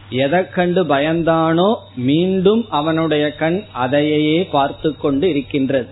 எதை 0.10 0.50
கண்டு 0.50 0.86
பயந்தானோ 0.86 1.76
மீண்டும் 1.96 2.66
அவனுடைய 2.70 3.36
கண் 3.36 3.64
அதையே 3.72 4.44
பார்த்து 4.52 4.98
கொண்டு 4.98 5.30
இருக்கின்றது. 5.30 5.90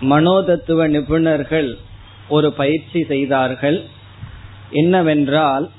மனோதத்துவ 0.00 0.88
நிபுணர்கள் 0.88 1.74
ஒரு 2.28 2.52
பயிற்சி 2.52 3.04
செய்தார்கள். 3.04 3.84
என்னவென்றால் 4.70 5.70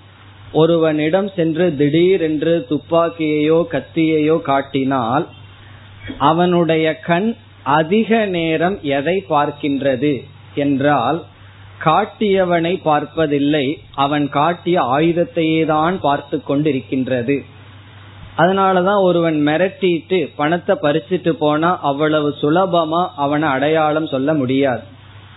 ஒருவனிடம் 0.53 1.29
சென்று 1.36 1.65
திடீரென்று 1.75 2.53
துப்பாக்கியையோ 2.69 3.60
கத்தியையோ 3.73 4.41
காட்டினால் 4.41 5.27
அவனுடைய 6.17 6.99
கண் 6.99 7.36
அதிக 7.63 8.25
நேரம் 8.25 8.77
எதை 8.81 9.23
பார்க்கின்றது 9.29 10.23
என்றால் 10.55 11.23
காட்டியவனை 11.83 12.81
பார்ப்பதில்லை 12.83 13.65
அவன் 13.95 14.29
காட்டிய 14.29 14.81
ஆயுதத்தையே 14.81 15.65
தான் 15.65 15.99
பார்த்து 15.99 16.38
கொண்டிருக்கின்றது. 16.47 17.43
அதனாலதான் 18.38 19.01
ஒருவன் 19.01 19.38
மிரட்டிட்டு 19.47 20.19
பணத்தை 20.36 20.75
பறிச்சிட்டு 20.81 21.29
போனா 21.29 21.79
அவ்வளவு 21.81 22.29
சுலபமா 22.41 23.07
அவனை 23.15 23.49
அடையாளம் 23.49 24.07
சொல்ல 24.07 24.33
முடியாது. 24.33 24.83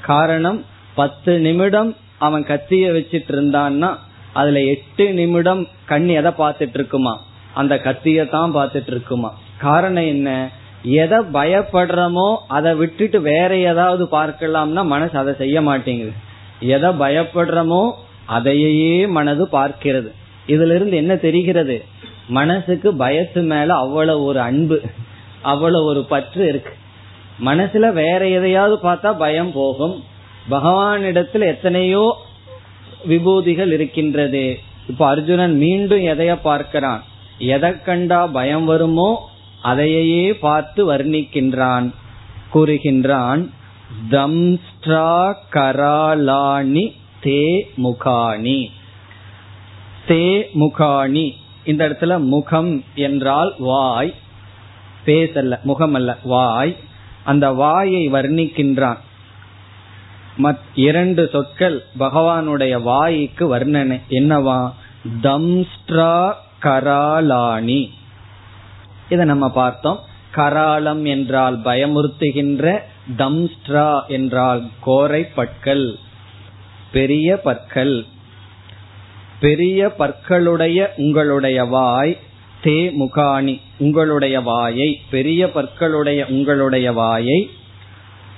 காரணம் 0.03 0.64
பத்து 0.94 1.38
நிமிடம் 1.38 1.96
அவன் 2.18 2.42
கத்திய 2.42 2.87
வச்சிட்டு 2.92 3.33
இருந்தான்னா 3.35 3.90
அதுல 4.33 4.61
எட்டு 4.64 5.05
நிமிடம் 5.12 5.69
கண் 5.85 6.09
எதை 6.09 6.33
பார்த்துட்டு 6.38 6.73
இருக்குமா 6.73 7.14
அந்த 7.55 7.75
கத்திய 7.77 8.29
தான் 8.29 8.55
பார்த்துட்டு 8.55 8.87
இருக்குமா 8.87 9.31
காரணம் 9.59 10.07
என்ன? 10.07 10.29
எதை 10.83 11.19
பயப்படுறோமோ 11.33 12.37
அதை 12.49 12.75
விட்டுட்டு 12.75 13.21
வேற 13.21 13.57
ஏதாவது 13.57 14.05
பார்க்கலாம்னா 14.05 14.83
மனசு 14.85 15.19
அதை 15.19 15.35
செய்ய 15.35 15.62
மாட்டேங்குது. 15.62 16.12
எதை 16.61 16.90
பயப்படுறோமோ 16.90 17.83
அதையே 18.27 19.07
மனது 19.07 19.45
பார்க்கிறது. 19.53 20.11
இதுல 20.47 20.75
இருந்து 20.75 20.97
என்ன 20.97 21.16
தெரிகிறது? 21.16 21.85
மனசுக்கு 22.29 22.88
பயத்து 22.93 23.43
மேல 23.43 23.75
அவ்வளவு 23.75 24.25
ஒரு 24.25 24.40
அன்பு 24.40 24.83
அவ்வளவு 25.43 25.85
ஒரு 25.85 26.05
பற்று 26.05 26.43
இருக்கு. 26.49 26.73
மனசுல 27.45 27.93
வேற 27.93 28.29
எதையாவது 28.29 28.77
பார்த்தா 28.88 29.11
பயம் 29.19 29.53
போகும். 29.53 29.97
பகவானிடத்துல 30.51 31.47
எத்தனையோ 31.47 32.05
விபூதிகள் 33.05 33.73
இருக்கின்றது. 33.73 34.59
இப்ப 34.89 35.07
அர்ஜுனன் 35.07 35.57
மீண்டும் 35.57 35.99
எதைய 35.99 36.39
பார்க்கிறான்? 36.43 37.05
எதை 37.39 37.83
கண்டா 37.83 38.27
பயம் 38.27 38.65
வருமோ 38.65 39.29
அதையே 39.63 40.35
பார்த்து 40.35 40.93
வர்ணிக்கின்றான். 40.93 41.91
கூறுகின்றான் 42.55 43.51
தம்ஸ்ட்ரா 44.11 45.35
கராலாணி 45.53 46.93
தே 47.25 47.61
முகாணி. 47.77 48.67
தே 50.09 50.43
முகாணி. 50.55 51.33
இந்த 51.65 51.89
இடத்துல 51.89 52.19
முகம் 52.19 52.85
என்றால் 52.95 53.55
வாய். 53.59 54.15
பேசல்ல 55.07 55.63
முகம் 55.63 55.95
அல்ல 55.95 56.19
வாய். 56.23 56.77
அந்த 57.25 57.51
வாயை 57.51 58.13
வர்ணிக்கின்றான். 58.13 58.99
இரண்டு 60.74 61.29
சொற்கள் 61.33 61.85
பகவானுடைய 61.98 62.83
வாய்க்கு 62.83 63.57
வர்ணனை. 63.57 64.00
என்னவா? 64.11 64.72
தம்ஸ்ட்ரா 65.22 66.33
கராலானி 66.62 67.88
இதை 69.09 69.24
நம்ம 69.24 69.50
பார்த்தோம். 69.50 70.00
கராளம் 70.35 71.05
என்றால் 71.05 71.59
பயமுறுத்துகின்ற 71.59 72.79
தம்ஸ்ட்ரா 73.16 74.07
என்றால் 74.07 74.62
கோரை 74.87 75.29
பற்கள் 75.35 75.96
பெரிய 76.92 77.37
பற்கள். 77.37 78.05
பெரிய 79.40 79.92
பற்களுடைய 79.98 80.87
உங்களுடைய 80.96 81.64
வாய் 81.64 82.16
தே 82.64 82.92
முகாணி 82.92 83.61
உங்களுடைய 83.79 84.40
வாயை 84.40 85.00
பெரிய 85.11 85.46
பற்களுடைய 85.46 86.24
உங்களுடைய 86.29 86.92
வாயை 86.92 87.50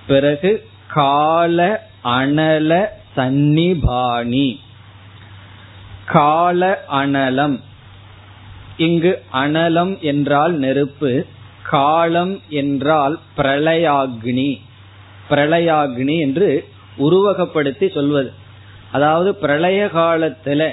பிறகு 0.06 0.66
கால 0.88 1.90
அனல 2.04 2.86
சந்நிபாணி. 3.16 4.60
கால 6.06 6.84
அனலம். 6.92 7.60
இங்கு 8.76 9.22
அனலம் 9.32 10.00
என்றால் 10.00 10.52
நெருப்பு 10.52 11.26
காலம் 11.62 12.40
என்றால் 12.48 13.18
பிரளயாக்னி. 13.36 14.60
பிரளயாக்னி 15.30 16.18
என்று 16.20 16.68
உருவகப்படுத்தி 16.98 17.92
சொல்வது. 17.92 18.32
அதாவது 18.92 19.34
பிரளய 19.34 19.90
காலத்துல 19.94 20.70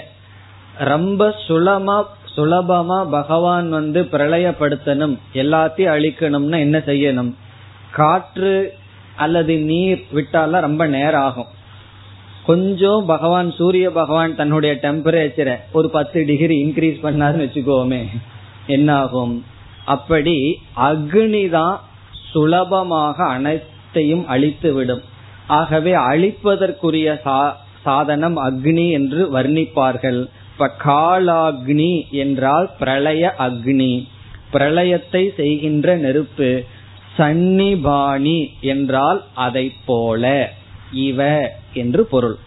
ரொம்ப 0.78 1.36
சுலமா 1.48 2.06
சுலபமா 2.38 3.10
பகவான் 3.10 3.70
வந்து 3.70 4.08
பிரளயப்படுத்தணும் 4.12 5.18
எல்லாத்தையும் 5.34 5.94
அழிக்கணும்னா 5.96 6.60
என்ன 6.60 6.78
செய்யணும்? 6.78 7.34
காற்று 7.92 8.74
அல்லது 9.20 9.54
நீர் 9.70 10.02
விட்டாலாம் 10.14 10.68
ரொம்ப 10.68 10.84
நேரம் 10.88 11.22
ஆகும் 11.22 11.50
கொஞ்சம் 12.46 13.04
பகவான் 13.06 13.50
சூரிய 13.52 13.88
பகவான் 13.92 14.36
தன்னுடைய 14.36 14.74
டெம்பரேச்சரை 14.82 15.56
ஒரு 15.72 15.88
பத்து 15.90 16.20
டிகிரி 16.26 16.56
இன்க்ரீஸ் 16.64 17.04
பண்ணாருன்னு 17.06 17.46
வச்சுக்கோமே 17.46 18.02
என்ன 18.68 18.90
ஆகும் 18.96 19.36
அப்படி 19.86 20.38
அக்னி 20.90 21.44
தான் 21.50 21.78
சுலபமாக 22.32 23.18
அனைத்தையும் 23.26 24.26
அழித்து 24.28 24.72
விடும் 24.74 25.04
ஆகவே 25.48 25.94
அழிப்பதற்குரிய 26.10 27.08
சாதனம் 27.84 28.38
அக்னி 28.40 28.86
என்று 28.92 29.22
வர்ணிப்பார்கள். 29.36 30.20
இப்ப 30.52 30.68
காலாக்னி 30.86 31.92
என்றால் 32.14 32.68
பிரளய 32.80 33.24
அக்னி. 33.40 33.94
பிரளயத்தை 34.54 35.24
செய்கின்ற 35.36 35.96
நெருப்பு. 35.96 36.50
சன்னிபாணி 37.20 38.40
என்றால் 38.62 39.24
அதை 39.34 39.72
போல 39.86 40.24
இவ 40.92 41.20
என்று 41.74 42.06
பொருள். 42.06 42.38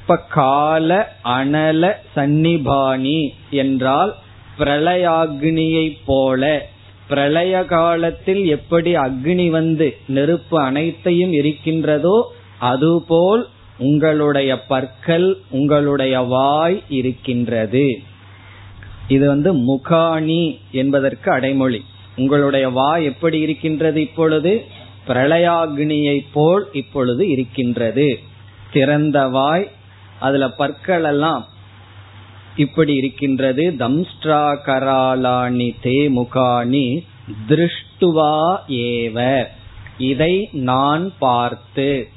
இப்ப 0.00 0.16
கால 0.16 0.90
அனல 1.24 1.92
சன்னிபாணி 2.16 3.20
என்றால் 3.50 4.12
பிரளயாகினியை 4.58 5.96
போல 6.06 6.68
பிரளய 7.08 7.64
காலத்தில் 7.64 8.42
எப்படி 8.46 8.94
அக்னி 8.96 9.50
வந்து 9.50 9.96
நெருப்பு 10.08 10.60
அனைத்தையும் 10.60 11.32
இருக்கின்றதோ 11.32 12.18
அதுபோல் 12.58 13.42
உங்களுடைய 13.78 14.50
பற்கள் 14.64 15.26
உங்களுடைய 15.50 16.20
வாய் 16.20 16.82
இருக்கின்றது. 16.88 17.86
இது 19.08 19.26
வந்து 19.26 19.52
முகாணி 19.68 20.42
என்பதற்கு 20.72 21.28
அடைமொழி. 21.32 21.80
உங்களுடைய 22.16 22.68
வாய் 22.68 23.04
எப்படி 23.04 23.38
இருக்கின்றது 23.38 24.00
இப்பொழுது? 24.00 24.64
பிரளயாகினியை 25.08 26.24
போல் 26.32 26.68
இப்பொழுது 26.72 27.28
இருக்கின்றது. 27.28 28.18
திறந்த 28.72 29.28
வாய் 29.28 29.70
அதுல 30.20 30.48
பற்கள் 30.48 31.04
எல்லாம் 31.04 31.46
இப்படி 32.56 32.94
இருக்கின்றது. 32.94 33.74
தம்ஸ்ட்ரா 33.78 34.58
கராலாணி 34.66 35.74
தே 35.82 36.10
முகாணி 36.10 37.04
திருஷ்டுவா 37.48 38.56
ஏவ. 38.68 39.44
இதை 39.98 40.48
நான் 40.52 41.12
பார்த்து. 41.18 42.08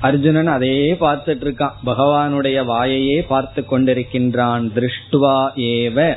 அர்ஜுனன் 0.00 0.46
அதையே 0.46 0.92
பார்த்துட்டு 0.92 1.44
இருக்கான். 1.44 1.72
பகவானுடைய 1.86 2.64
வாயையே 2.64 3.26
பார்த்து 3.26 3.64
கொண்டிருக்கின்றான். 3.70 4.70
திருஷ்டுவா 4.74 5.48
ஏவ. 5.56 6.14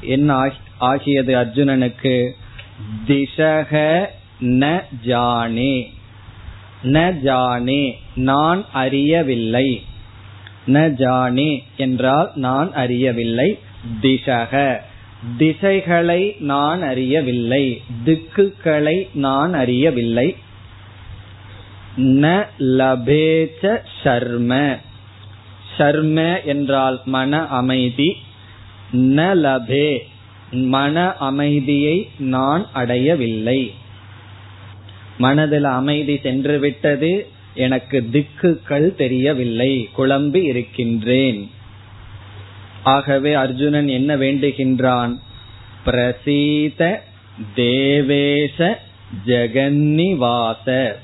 என்ன 0.00 0.52
ஆகியது 0.84 1.34
அர்ஜுனனுக்கு 1.34 2.16
திசக 3.06 4.06
ந 4.40 4.82
ஜானே. 5.06 5.74
ந 6.84 6.96
ஜானே 7.24 7.82
நான் 8.14 8.64
அறியவில்லை. 8.72 9.68
ந 10.66 10.76
ஜானே 10.98 11.50
என்றால் 11.76 12.30
நான் 12.34 12.72
அறியவில்லை 12.72 13.58
திசக. 14.02 14.78
திசைகளை 15.36 16.36
நான் 16.38 16.82
அறியவில்லை 16.82 17.82
திக்குகளை 18.04 19.08
நான் 19.14 19.54
அறியவில்லை. 19.54 20.36
ந 21.96 22.46
லபேச்ச 22.58 23.78
ஷர்ம. 24.02 24.78
சர்ம 25.78 26.44
என்றால் 26.44 27.00
மன 27.04 27.46
அமைதி. 27.46 28.16
ந 28.92 29.20
லபே 29.44 29.98
மன 30.54 31.12
அமைதியை 31.12 32.08
நான் 32.18 32.68
அடையவில்லை. 32.72 33.74
மனதில் 35.18 35.64
அமைதி 35.64 36.18
சென்று 36.22 36.58
விட்டது 36.58 37.28
எனக்கு 37.54 38.08
திக்குகள் 38.12 38.94
தெரியவில்லை 38.94 39.88
குழம்பி 39.98 40.42
இருக்கின்றேன். 40.42 41.50
ஆகவே 42.84 43.34
அர்ஜுனன் 43.34 43.88
என்ன 43.88 44.16
வேண்டுகின்றான்? 44.16 45.18
பிரசீத 45.86 47.02
தேவேச 47.54 48.80
ஜெகன்னிவாச. 49.26 50.94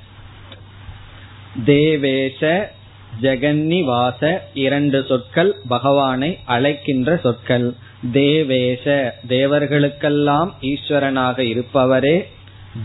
தேவேச 1.65 2.73
ஜெகன்னிவாச 3.21 4.39
இரண்டு 4.55 5.05
சொற்கள் 5.09 5.55
பகவானை 5.69 6.39
அழைக்கின்ற 6.45 7.17
சொற்கள். 7.17 7.75
தேவேஷ 8.13 9.11
தேவர்களுக்கெல்லாம் 9.29 10.51
ஈஸ்வரனாக 10.61 11.39
இருப்பவரே 11.39 12.23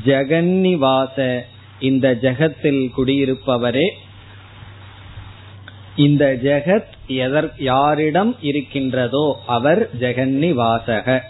ஜெகன்னிவாச 0.06 1.44
இந்த 1.80 2.18
ஜெகத்தில் 2.22 2.90
குடியிருப்பவரே. 2.98 3.90
இந்த 5.96 6.40
ஜெகத் 6.44 6.94
எதர் 7.08 7.52
யாரிடம் 7.58 8.38
இருக்கின்றதோ 8.42 9.44
அவர் 9.46 9.90
ஜெகன்னிவாசக. 10.00 11.22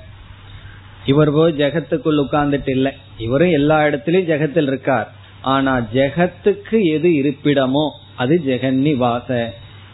இவர் 1.06 1.32
போய் 1.32 1.54
ஜெகத்துக்குள் 1.54 2.26
உட்கார்ந்துட்டு 2.26 2.70
இல்லை. 2.70 2.92
இவரும் 3.18 3.52
எல்லா 3.52 3.84
இடத்திலயும் 3.84 4.30
ஜெகத்தில் 4.32 4.68
இருக்கார். 4.68 5.12
ஆனா 5.42 5.88
ஜெகத்துக்கு 5.94 6.84
எது 6.84 7.10
இருப்பிடமோ 7.10 7.90
அது 8.16 8.42
ஜெகன்னிவாச. 8.46 9.50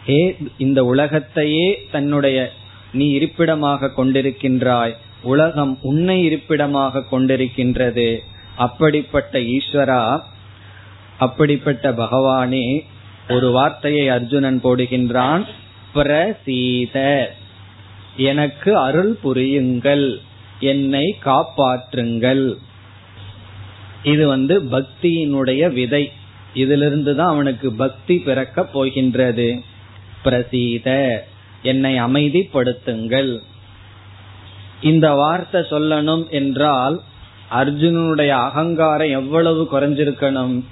ஏ 0.08 0.36
இந்த 0.58 0.84
உலகத்தையே 0.84 1.88
தன்னுடைய 1.90 2.52
நீ 2.92 3.10
இருப்பிடமாக 3.10 3.90
கொண்டிருக்கின்றாய். 3.96 4.94
உலகம் 5.22 5.78
உன்னை 5.82 6.22
இருப்பிடமாக 6.24 7.04
கொண்டிருக்கின்றது. 7.10 8.18
அப்படிப்பட்ட 8.56 9.38
ஈஸ்வரா 9.38 10.22
அப்படிப்பட்ட 11.18 11.92
பகவானே 11.92 12.66
ஒரு 13.28 13.50
வார்த்தையை 13.50 14.08
அர்ஜுனன் 14.08 14.60
போடுகின்றான். 14.64 15.44
பிரசீத 15.94 16.96
எனக்கு 18.16 18.70
அருள் 18.78 19.14
புரியுங்கள் 19.22 20.06
என்னை 20.60 21.16
காப்பாற்றுங்கள். 21.24 22.54
இது 24.02 24.26
வந்து 24.26 24.54
பக்தியினுடைய 24.70 25.72
விதை. 25.72 26.04
இதிலிருந்து 26.54 27.16
தான் 27.16 27.32
அவனுக்கு 27.34 27.72
பக்தி 27.72 28.16
பிறக்க 28.18 28.64
போகின்றது. 28.64 29.48
பிரசீத 30.24 30.88
என்னை 31.62 32.00
அமைதிப்படுத்துங்கள். 32.00 33.38
இந்த 34.82 35.12
வார்த்தை 35.12 35.60
சொல்லணும் 35.60 36.28
என்றால் 36.28 37.00
அர்ஜுனனுடைய 37.50 38.28
அகங்காரம் 38.28 39.10
எவ்வளவு 39.10 39.68
குறைஞ்சிருக்கணும்? 39.72 40.64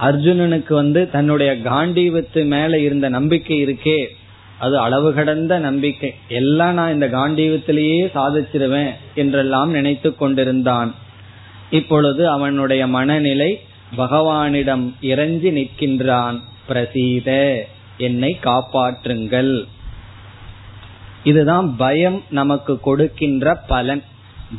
அர்ஜுனனுக்கு 0.00 0.72
வந்து 0.72 1.10
தன்னுடைய 1.10 1.52
காண்டீவத்து 1.52 2.46
மேல 2.46 2.78
இருந்த 2.78 3.08
நம்பிக்கை 3.08 3.66
இருக்கே. 3.66 4.06
அது 4.58 4.78
அளவு 4.78 5.14
கடந்த 5.14 5.58
நம்பிக்கை. 5.58 6.14
எல்லாம் 6.28 6.74
நான் 6.74 6.92
இந்த 6.92 7.06
காண்டீவத்திலேயே 7.06 8.10
சாதிச்சிருவேன் 8.14 8.90
என்றெல்லாம் 9.14 9.70
நினைத்து 9.70 10.14
கொண்டிருந்தான். 10.14 10.94
இப்பொழுது 11.70 12.28
அவனுடைய 12.28 12.86
மனநிலை 12.86 13.60
பகவானிடம் 13.96 14.92
இறஞ்சி 15.00 15.50
நிற்கின்றான். 15.50 16.40
பிரசீத 16.68 17.58
என்னை 17.96 18.38
காப்பாற்றுங்கள். 18.44 19.64
இதுதான் 21.30 21.68
பயம் 21.82 22.18
நமக்கு 22.38 22.74
கொடுக்கின்ற 22.86 23.54
பலன். 23.70 24.02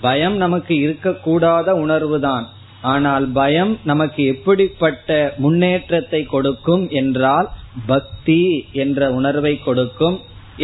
பயம் 0.06 0.38
நமக்கு 0.44 0.74
இருக்கக்கூடாத 0.86 1.68
உணர்வு 1.84 2.18
தான் 2.28 2.46
ஆனால் 2.94 3.26
பயம் 3.38 3.74
நமக்கு 3.90 4.22
எப்படிப்பட்ட 4.34 5.16
முன்னேற்றத்தை 5.44 6.22
கொடுக்கும் 6.34 6.84
என்றால் 7.02 7.48
பக்தி 7.92 8.42
என்ற 8.84 9.10
உணர்வை 9.20 9.54
கொடுக்கும். 9.68 10.18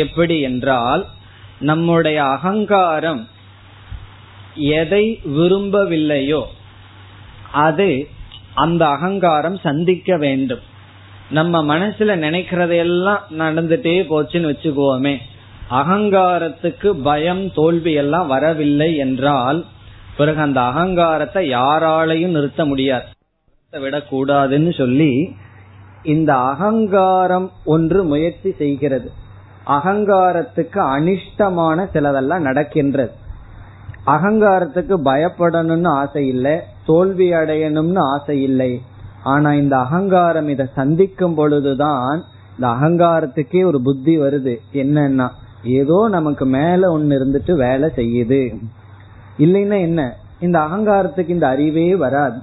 எப்படி 0.03 0.37
என்றால் 0.49 1.03
நம்முடைய 1.69 2.19
அகங்காரம் 2.35 3.21
எதை 4.79 5.03
விரும்பவில்லையோ 5.37 6.43
அது 7.65 7.89
அந்த 8.63 8.83
அகங்காரம் 8.95 9.59
சந்திக்க 9.67 10.17
வேண்டும். 10.23 10.63
நம்ம 11.37 11.61
மனசுல 11.71 12.15
நினைக்கிறதையெல்லாம் 12.25 13.21
நடந்துட்டே 13.41 13.95
போச்சுன்னு 14.09 14.51
வச்சுக்கோமே. 14.51 15.15
அகங்காரத்துக்கு 15.73 16.89
பயம் 17.03 17.51
தோல்வி 17.53 17.93
எல்லாம் 17.93 18.27
வரவில்லை 18.27 18.95
என்றால் 18.95 19.65
பிறகு 20.17 20.41
அந்த 20.41 20.61
அகங்காரத்தை 20.61 21.49
யாராலையும் 21.49 22.35
நிறுத்த 22.37 22.65
முடியாது. 22.65 23.03
விடக்கூடாதுன்னு 23.73 24.77
சொல்லி 24.77 25.11
இந்த 26.03 26.31
அகங்காரம் 26.35 27.51
ஒன்று 27.65 28.03
முயற்சி 28.03 28.51
செய்கிறது. 28.51 29.11
அகங்காரத்துக்கு 29.67 30.79
அனிஷ்டமான 30.95 31.85
சிலதெல்லாம் 31.93 32.39
நடக்கின்றது. 32.39 33.13
அகங்காரத்துக்கு 34.05 34.95
பயப்படணும்னு 35.05 35.87
ஆசை 35.87 36.27
இல்லை 36.27 36.55
தோல்வி 36.85 37.31
அடையணும்னு 37.31 38.01
ஆசை 38.13 38.41
இல்லை. 38.41 38.71
ஆனா 39.23 39.53
இந்த 39.53 39.75
அகங்காரம் 39.77 40.49
இதை 40.49 40.65
சந்திக்கும் 40.75 41.35
பொழுதுதான் 41.35 42.23
இந்த 42.55 42.67
அகங்காரத்துக்கே 42.67 43.65
ஒரு 43.65 43.81
புத்தி 43.81 44.19
வருது. 44.19 44.55
என்னன்னா 44.73 45.27
ஏதோ 45.63 46.07
நமக்கு 46.09 46.45
மேல 46.45 46.91
ஒன்னு 46.91 47.19
இருந்துட்டு 47.19 47.51
வேலை 47.51 47.89
செய்யுது. 47.95 48.55
இல்லைன்னா 49.37 49.79
என்ன? 49.79 50.15
இந்த 50.39 50.59
அகங்காரத்துக்கு 50.59 51.29
இந்த 51.29 51.47
அறிவே 51.47 51.95
வராது. 51.95 52.37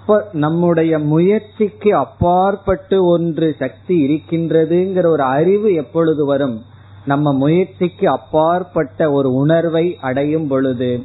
இப்ப 0.00 0.28
நம்முடைய 0.32 0.98
முயற்சிக்கு 0.98 1.96
அப்பாற்பட்டு 1.96 3.04
ஒன்று 3.06 3.54
சக்தி 3.58 4.04
இருக்கின்றதுங்கிற 4.06 5.06
ஒரு 5.06 5.22
அறிவு 5.22 5.74
எப்பொழுது 5.74 6.26
வரும்? 6.26 6.62
நம்ம 7.06 7.32
முயற்சிக்கு 7.32 8.08
அப்பாற்பட்ட 8.08 9.12
ஒரு 9.12 9.34
உணர்வை 9.34 9.98
அடையும் 10.00 10.46
பொழுது. 10.46 11.02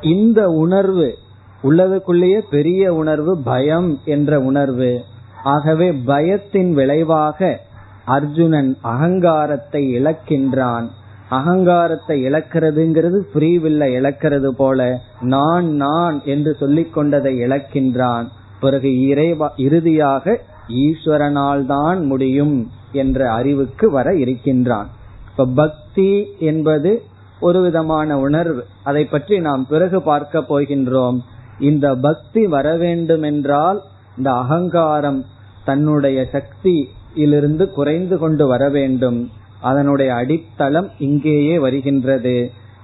இந்த 0.00 0.48
உணர்வு 0.48 1.14
உள்ளதுக்குள்ளேயே 1.62 2.38
பெரிய 2.50 2.94
உணர்வு 2.94 3.38
பயம் 3.38 3.98
என்ற 4.04 4.40
உணர்வு. 4.40 5.02
ஆகவே 5.44 5.92
பயத்தின் 5.92 6.72
விளைவாக 6.72 7.60
அர்ஜுனன் 8.06 8.70
அகங்காரத்தை 8.82 9.82
இழக்கின்றான். 9.98 10.86
அகங்காரத்தை 11.28 12.16
இழக்கிறதுங்கிறது 12.24 13.18
ஃப்ரீவில்ல 13.30 13.84
இழக்கிறது 13.98 14.48
போல 14.48 14.80
நான் 15.20 15.68
நான் 15.74 16.22
என்று 16.24 16.54
சொல்லிக் 16.54 16.92
கொண்டதை 16.92 17.32
இழக்கின்றான். 17.40 18.26
பிறகு 18.60 18.90
இறைவா 19.06 19.48
இறுதியாக 19.56 20.40
ஈஸ்வரனால் 20.68 21.66
தான் 21.66 22.04
முடியும் 22.04 22.70
என்ற 22.92 23.32
அறிவுக்கு 23.32 23.90
வர 23.90 24.14
இருக்கின்றான். 24.14 24.88
இப்ப 25.30 25.46
பக்தி 25.54 26.10
என்பது 26.38 27.02
ஒரு 27.40 27.60
விதமான 27.60 28.18
உணர்வு. 28.18 28.62
அதை 28.82 29.04
பற்றி 29.04 29.38
நாம் 29.38 29.66
பிறகு 29.68 29.98
பார்க்க 30.02 30.38
போகின்றோம். 30.40 31.18
இந்த 31.58 31.86
பக்தி 31.94 32.46
வர 32.46 32.76
வேண்டும் 32.76 33.22
என்றால் 33.22 33.78
இந்த 34.16 34.30
அகங்காரம் 34.32 35.20
தன்னுடைய 35.64 36.18
சக்தி 36.32 36.76
இதிலிருந்து 37.16 37.64
குறைந்து 37.70 38.16
கொண்டு 38.18 38.46
வர 38.46 38.68
வேண்டும். 38.68 39.18
அதனுடைய 39.60 40.10
அடித்தளம் 40.14 40.88
இங்கேயே 40.98 41.58
வருகின்றது. 41.58 42.36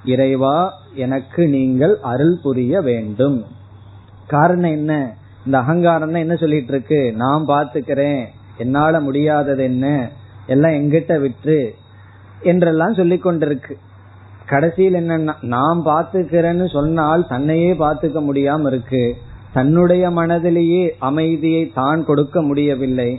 இறைவா 0.04 0.56
எனக்கு 0.94 1.42
நீங்கள் 1.48 1.94
அருள் 2.12 2.36
புரிய 2.42 2.80
வேண்டும். 2.80 3.36
காரணம் 4.26 4.74
என்ன? 4.78 4.92
இந்த 5.46 5.56
அகங்காரம் 5.58 6.12
தான் 6.12 6.24
என்ன 6.24 6.36
சொல்லிட்டு 6.36 6.72
இருக்கு 6.72 7.00
நான் 7.22 7.44
பாத்துக்கிறேன் 7.48 8.22
என்னால 8.58 9.00
முடியாதது 9.00 9.62
என்ன? 9.64 9.86
எல்லாம் 10.46 10.72
எங்கிட்ட 10.72 11.14
விட்டு 11.20 11.56
என்றெல்லாம் 12.50 12.94
சொல்லி 12.94 13.16
கொண்டிருக்கு. 13.16 13.74
கடைசியில் 14.46 14.98
என்னன்னா 15.00 15.34
நான் 15.54 15.80
பாத்துக்கிறேன்னு 15.84 16.66
சொன்னால் 16.70 17.22
தன்னையே 17.26 17.70
பாத்துக்க 17.72 18.20
முடியாம 18.28 18.66
இருக்கு. 18.66 19.02
தன்னுடைய 19.52 20.04
மனதிலேயே 20.10 20.82
அமைதியை 21.08 21.64
தான் 21.80 22.00
கொடுக்க 22.04 22.42
முடியவில்லை. 22.42 23.10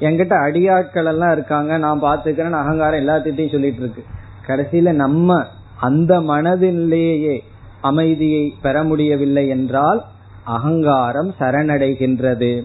என்கிட்ட 0.00 0.34
அடியாட்கள் 0.46 1.04
எல்லாம் 1.04 1.32
இருக்காங்க 1.32 1.78
நான் 1.78 2.02
பாத்துக்கிறேன் 2.02 2.60
அகங்காரம் 2.62 3.00
எல்லாத்திட்டையும் 3.00 3.50
சொல்லிட்டு 3.50 3.80
இருக்கு 3.80 4.04
கடைசியில 4.46 4.92
நம்ம 4.92 5.46
அந்த 5.76 6.20
மனதிலேயே 6.20 7.38
அமைதியை 7.80 8.54
பெற 8.62 8.84
முடியவில்லை 8.84 9.48
என்றால் 9.48 10.04
அகங்காரம் 10.44 11.34
சரணடைகின்றது. 11.40 12.62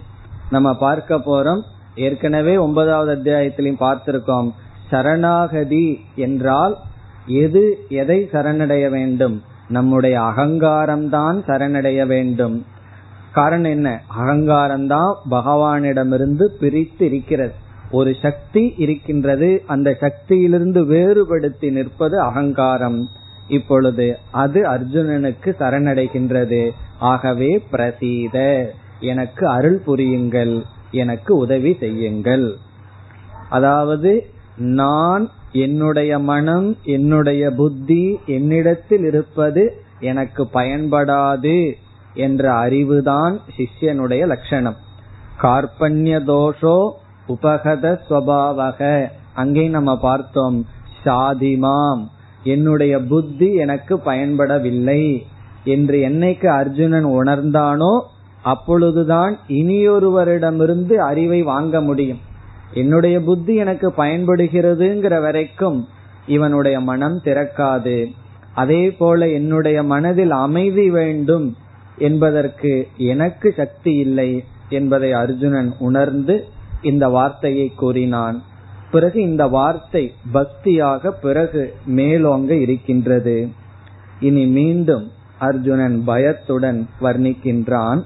நம்ம 0.50 0.74
பார்க்க 0.74 1.16
போறோம் 1.16 1.62
ஏற்கனவே 1.96 2.58
ஒன்பதாவது 2.58 3.12
அத்தியாயத்திலையும் 3.16 3.80
பார்த்திருக்கோம். 3.80 4.50
சரணாகதி 4.90 6.00
என்றால் 6.16 6.78
எது 7.26 7.78
எதை 7.90 8.30
சரணடைய 8.32 8.90
வேண்டும்? 8.90 9.44
நம்முடைய 9.68 10.20
அகங்காரம்தான் 10.20 11.38
சரணடைய 11.48 12.06
வேண்டும். 12.06 12.66
காரணம் 13.38 13.72
என்ன? 13.72 13.90
அகங்காரம்தான் 14.20 15.14
பகவானிடமிருந்து 15.32 16.46
பிரித்து 16.62 17.06
இருக்கிறது 17.06 17.56
ஒரு 17.92 18.12
சக்தி 18.22 18.64
இருக்கின்றது 18.78 19.50
அந்த 19.66 19.90
சக்தியிலிருந்து 20.02 20.82
வேறுபடுத்தி 20.86 21.68
நிற்பது 21.70 22.16
அகங்காரம். 22.20 23.00
இப்பொழுது 23.58 24.08
அது 24.44 24.60
அர்ஜுனனுக்கு 24.74 25.50
சரணடைகின்றது. 25.60 26.62
ஆகவே 27.12 27.52
பிரசீத 27.72 28.38
எனக்கு 29.12 29.44
அருள் 29.48 29.80
புரியுங்கள் 29.86 30.56
எனக்கு 31.02 31.32
உதவி 31.38 31.72
செய்யுங்கள். 31.80 32.48
அதாவது 33.50 34.12
நான் 34.78 35.26
என்னுடைய 35.62 36.12
மனம் 36.32 36.70
என்னுடைய 36.96 37.44
புத்தி 37.60 38.04
என்னிடத்தில் 38.36 39.06
இருப்பது 39.12 39.64
எனக்கு 40.12 40.44
பயன்படாது. 40.54 41.58
என்ற 42.18 42.44
அறிவுதான் 42.66 43.34
சிஷ்யனுடைய 43.58 44.24
லட்சணம். 44.26 44.78
கார்பண்ய 45.42 46.20
தோஷோ 46.28 46.78
உபகத 47.28 47.86
ஸ்வபாவக 48.08 48.82
அங்கே 49.34 49.66
நம்ம 49.68 49.92
பார்த்தோம் 50.00 50.58
சாதிமாம் 51.06 52.04
என்னுடைய 52.44 52.94
புத்தி 53.00 53.50
எனக்கு 53.54 53.96
பயன்படவில்லை 54.06 55.04
என்று 55.64 55.98
என்னைக்கு 56.10 56.48
அர்ஜுனன் 56.48 57.06
உணர்ந்தானோ 57.06 57.94
அப்பொழுதுதான் 58.42 59.34
இனியொருவரிடமிருந்து 59.48 60.96
அறிவை 61.10 61.40
வாங்க 61.44 61.82
முடியும். 61.82 62.22
என்னுடைய 62.74 63.16
புத்தி 63.22 63.54
எனக்கு 63.56 63.88
பயன்படுகிறதுங்கிற 63.98 65.16
வரைக்கும் 65.22 65.80
இவனுடைய 66.28 66.80
மனம் 66.80 67.18
திறக்காது. 67.24 67.98
அதே 68.56 68.84
போல 68.92 69.30
என்னுடைய 69.30 69.78
மனதில் 69.84 70.34
அமைதி 70.46 70.90
வேண்டும் 70.90 71.48
என்பதற்கு 71.98 72.88
எனக்கு 72.98 73.54
சக்தி 73.58 73.94
இல்லை 73.94 74.44
என்பதை 74.70 75.12
அர்ஜுனன் 75.12 75.74
உணர்ந்து 75.80 76.46
இந்த 76.82 77.10
வார்த்தையை 77.10 77.72
கூறினான். 77.76 78.42
பிறகு 78.92 79.22
இந்த 79.22 79.48
வார்த்தை 79.48 80.14
பக்தியாக 80.34 81.14
பிறகு 81.22 81.74
மேலோங்க 81.88 82.50
இருக்கின்றது. 82.50 83.50
இனி 84.20 84.46
மீண்டும் 84.46 85.12
அர்ஜுனன் 85.40 86.04
பயத்துடன் 86.04 86.88
வர்ணிக்கின்றான். 87.02 88.04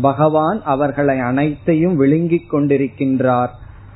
பகவான் 0.00 0.62
அவர்களை 0.64 1.18
அனைத்தையும் 1.18 1.96
விழுங்கிக் 1.96 2.54
கொண்டிருக்கின்றார். 2.54 3.48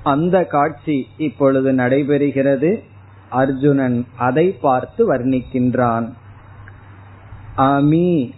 அந்த 0.03 0.44
காட்சி 0.44 1.07
இப்பொழுது 1.16 1.72
நடைபெறுகிறது. 1.72 2.82
அர்ஜுனன் 3.30 4.07
அதை 4.16 4.51
பார்த்து 4.51 5.14
வர்ணிக்கின்றான். 5.14 6.12
அமி 7.57 8.32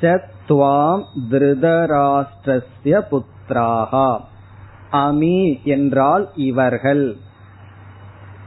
சத்வாம் 0.00 1.02
திருதராஷ்டிரஸ்ய 1.30 2.64
புத்திராகா. 2.84 4.20
அமி 4.92 5.62
என்றால் 5.62 6.30
இவர்கள். 6.36 7.16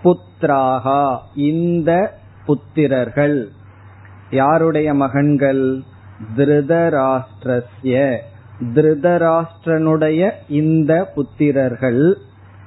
புத்திராகா 0.03 1.17
இந்த 1.35 2.19
புத்திரர்கள். 2.47 3.45
யாருடைய 4.29 4.93
மகன்கள்? 4.93 5.81
திருதராஷ்டிரஸ்ய. 6.37 8.17
திருதராஷ்டிரனுடைய 8.63 10.31
இந்த 10.47 11.11
புத்திரர்கள் 11.15 12.13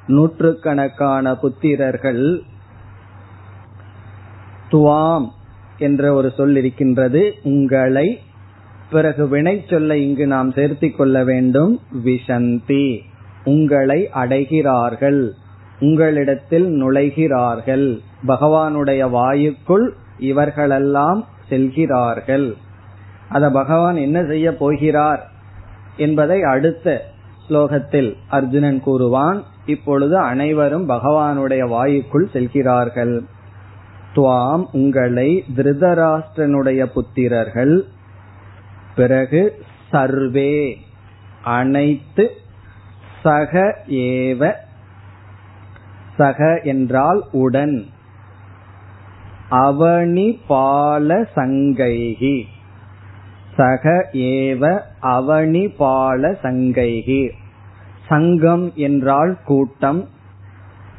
நூற்றுக்கணக்கான 0.06 1.32
புத்திரர்கள் 1.32 2.38
துவாம் 4.70 5.28
என்ற 5.78 6.12
ஒரு 6.12 6.32
சொல் 6.36 6.56
இருக்கின்றது. 6.56 7.34
உங்களை 7.42 8.20
பிறகு 8.90 9.28
வினை 9.28 9.64
சொல்ல 9.70 9.96
இங்கு 9.96 10.26
நாம் 10.26 10.50
சேர்த்திக் 10.50 10.96
கொள்ள 10.96 11.24
வேண்டும். 11.24 11.80
விஷந்தி 12.04 12.98
உங்களை 13.44 14.08
அடைகிறார்கள் 14.14 15.30
உங்களிடத்தில் 15.80 16.84
நுழைகிறார்கள் 16.84 17.98
பகவானுடைய 18.26 19.10
வாயுக்குள் 19.10 19.90
இவர்களெல்லாம் 20.18 21.26
செல்கிறார்கள். 21.48 22.54
அத 23.28 23.50
பகவான் 23.50 23.96
என்ன 23.96 24.24
செய்ய 24.24 24.56
போகிறார்? 24.56 25.31
என்பதை 25.96 26.42
அடுத்த 26.42 27.10
ஸ்லோகத்தில் 27.48 28.16
அர்ஜுனன் 28.28 28.82
கூறுவான் 28.86 29.42
இப்பொழுது 29.66 30.18
அனைவரும் 30.18 30.88
பகவானுடைய 30.88 31.68
வாயுக்குள் 31.68 32.30
செல்கிறார்கள். 32.32 33.24
துவாம் 34.14 34.64
உங்களை 34.72 35.44
திருதராஷ்டிரனுடைய 35.56 36.86
புத்திரர்கள். 36.94 37.80
பிறகு 38.94 39.64
சர்வே 39.90 40.78
அனைத்து 41.42 42.30
சக 43.22 43.78
ஏவ 43.88 44.52
சக 46.16 46.60
என்றால் 46.62 47.24
உடன். 47.32 47.86
அவனி 49.50 50.38
பால 50.46 51.28
சங்கைகி 51.36 52.42
சக 53.56 54.08
ஏவ 54.12 54.90
அவனி 55.02 55.68
பால 55.76 56.30
சங்கைகி. 56.42 57.30
சங்கம் 58.08 58.72
என்றால் 58.74 59.38
கூட்டம் 59.44 60.08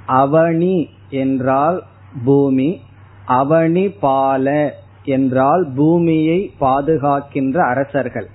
அவனி 0.08 0.86
என்றால் 1.10 1.84
பூமி 2.26 2.82
அவனி 3.28 3.94
பால 4.00 4.74
என்றால் 5.04 5.68
பூமியை 5.76 6.54
பாதுகாக்கின்ற 6.60 7.58
அரசர்கள். 7.58 8.28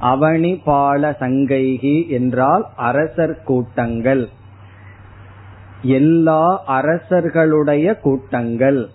அவனி 0.00 0.60
பால 0.64 1.16
சங்கைகி 1.20 2.08
என்றால் 2.08 2.66
அரசர் 2.76 3.42
கூட்டங்கள். 3.44 4.28
எல்லா 5.82 6.62
அரசர்களுடைய 6.66 8.00
கூட்டங்கள். 8.00 8.88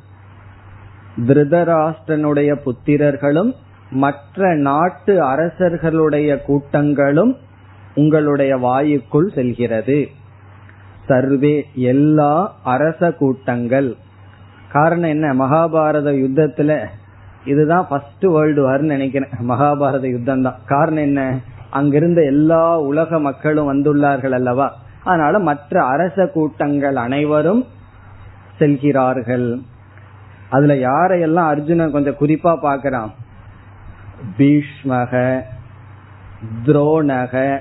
திருதராஷ்டிரனுடைய 1.17 2.55
புத்திரர்களும் 2.55 3.53
மற்ற 3.94 4.56
நாட்டு 4.56 5.24
அரசர்களுடைய 5.24 6.41
கூட்டங்களும் 6.41 7.38
உங்களுடைய 7.96 8.58
வாயுக்குள் 8.58 9.34
செல்கிறது. 9.34 10.08
சர்வே 11.06 11.66
எல்லா 11.76 12.56
அரச 12.64 13.12
கூட்டங்கள். 13.12 13.96
காரணம் 14.72 15.10
என்ன? 15.10 15.34
மகாபாரத 15.34 16.12
யுத்தத்துல 16.12 16.86
இதுதான் 17.46 17.86
ஃபர்ஸ்ட் 17.89 18.26
வேர்ல்டு 18.26 18.70
வார்னு 18.70 18.91
நினைக்கிறேன். 18.96 19.30
மகாபாரத 19.50 20.10
யுத்தம் 20.10 20.41
தான் 20.41 20.56
காரணம் 20.66 21.04
என்ன? 21.04 21.39
அங்கிருந்த 21.70 22.22
எல்லா 22.22 22.80
உலக 22.80 23.20
மக்களும் 23.20 23.74
வந்துள்ளார்கள் 23.74 24.32
அல்லவா? 24.32 24.76
அதனால 25.04 25.39
மற்ற 25.39 25.84
அரச 25.84 26.28
கூட்டங்கள் 26.28 26.96
அனைவரும் 26.96 27.66
செல்கிறார்கள். 28.58 29.60
அதுல 30.50 30.74
யாரையெல்லாம் 30.74 31.48
அர்ஜுனன் 31.48 31.91
கொஞ்சம் 31.91 32.16
குறிப்பா 32.20 32.56
பாக்கிறான் 32.56 33.14
பீஷ்மக 34.38 35.41
துரோணக 36.65 37.59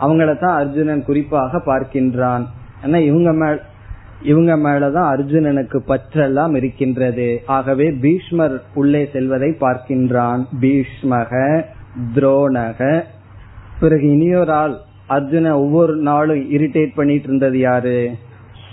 அவங்களத்தான் 0.00 0.58
அர்ஜுனன் 0.60 1.04
குறிப்பாக 1.04 1.58
பார்க்கின்றான். 1.58 2.44
ஏன்னா 2.82 2.96
இவங்க 2.96 3.32
மேல் 3.32 3.60
இவங்க 4.22 4.56
மேலதான் 4.56 5.08
அர்ஜுனனுக்கு 5.14 5.78
பற்றெல்லாம் 5.86 6.54
இருக்கின்றது. 6.54 7.42
ஆகவே 7.46 7.90
பீஷ்மர் 7.90 8.62
உள்ளே 8.74 9.10
செல்வதை 9.12 9.56
பார்க்கின்றான். 9.60 10.44
பீஷ்மக 10.60 11.62
துரோணக 12.14 13.04
பிறகு 13.80 14.10
இனியொரு 14.10 14.52
ஆள் 14.52 14.76
அர்ஜுன 15.08 15.52
ஒவ்வொரு 15.52 15.96
நாளும் 15.96 16.52
இரிட்டேட் 16.52 16.94
பண்ணிட்டு 16.94 17.24
இருந்தது 17.24 17.58
யாரு? 17.58 18.10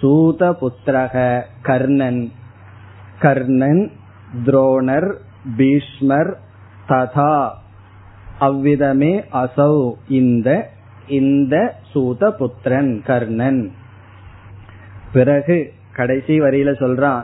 சூத 0.01 0.55
புத்திரக 0.61 1.41
கர்ணன். 1.61 2.31
கர்ணன் 3.19 3.91
துரோணர் 4.45 5.13
பீஷ்மர் 5.57 6.37
ததா. 6.89 7.49
அவ்விதமே 8.39 9.23
அசௌ. 9.33 9.91
இந்த 10.09 10.69
இந்த 11.07 11.75
சூத 11.95 12.31
புத்திரன் 12.31 13.01
கர்ணன். 13.05 13.71
பிறகு 15.13 15.73
கடைசி 15.93 16.39
வரியில 16.39 16.71
சொல்றான் 16.79 17.23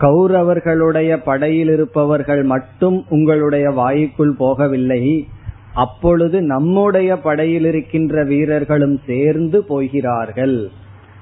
கௌரவர்களுடைய 0.00 1.16
படையில் 1.16 1.68
இருப்பவர்கள் 1.68 2.42
மட்டும் 2.42 3.04
உங்களுடைய 3.08 3.70
வாய்க்குள் 3.70 4.34
போகவில்லை. 4.40 5.26
அப்பொழுது 5.74 6.42
நம்முடைய 6.42 7.18
படையில் 7.18 7.64
இருக்கின்ற 7.64 8.24
வீரர்களும் 8.24 9.00
சேர்ந்து 9.06 9.64
போகிறார்கள். 9.64 10.70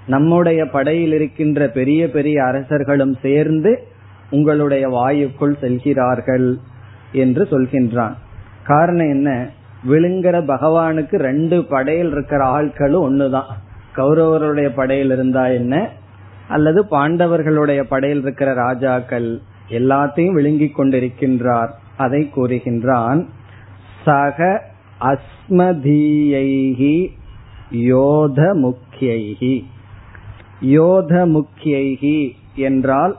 நம்முடைய 0.07 0.67
படையில் 0.67 1.13
இருக்கின்ற 1.13 1.69
பெரிய 1.69 2.11
பெரிய 2.11 2.45
அரசர்களும் 2.45 3.17
சேர்ந்து 3.23 3.87
உங்களுடைய 4.31 4.89
வாயுக்குள் 4.89 5.59
செல்கிறார்கள் 5.59 6.59
என்று 7.13 7.49
சொல்கின்றான். 7.51 8.15
காரணம் 8.65 9.09
என்ன? 9.09 9.49
விழுங்கிற 9.89 10.45
பகவானுக்கு 10.45 11.17
ரெண்டு 11.17 11.65
படையில் 11.65 12.11
இருக்கிற 12.11 12.61
ஆட்களும் 12.61 12.73
ஒண்ணுதான். 12.79 13.51
கௌரவருடைய 13.97 14.75
படையில் 14.75 15.11
இருந்தா 15.11 15.47
என்ன? 15.47 15.89
அல்லது 16.49 16.87
பாண்டவர்களுடைய 16.91 17.83
படையில் 17.83 18.21
இருக்கிற 18.21 18.53
ராஜாக்கள் 18.53 19.41
எல்லாத்தையும் 19.69 20.31
விழுங்கிக் 20.31 20.81
கொண்டிருக்கின்றார். 20.81 21.69
அதை 21.97 22.31
கூறுகின்றான் 22.37 23.27
சக 24.05 24.63
அஸ்மதீயைகி 25.01 27.09
யோத 27.71 28.55
முக்கியைகி 28.55 29.65
யோத 30.61 31.27
முக்கியைகி 31.27 32.37
என்றால் 32.55 33.17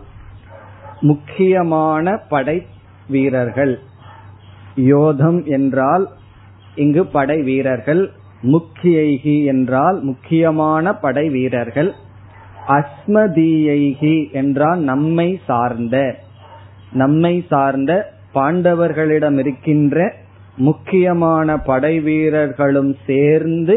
முக்கியமான 1.10 2.16
படை 2.30 2.58
வீரர்கள். 3.08 3.74
யோதம் 4.76 5.40
என்றால் 5.58 6.06
இங்கு 6.76 7.04
படை 7.08 7.38
வீரர்கள். 7.42 8.04
முக்கியைகி 8.44 9.38
என்றால் 9.46 9.98
முக்கியமான 10.02 10.94
படை 10.96 11.26
வீரர்கள். 11.30 11.92
அஸ்மதீயைகி 12.78 14.16
என்றால் 14.32 14.82
நம்மை 14.82 15.30
சார்ந்த 15.48 15.98
நம்மை 16.94 17.34
சார்ந்த 17.50 17.92
பாண்டவர்களிடம் 18.34 19.38
இருக்கின்ற 19.40 19.98
முக்கியமான 20.58 21.58
படை 21.60 21.94
வீரர்களும் 22.00 22.92
சேர்ந்து 23.08 23.76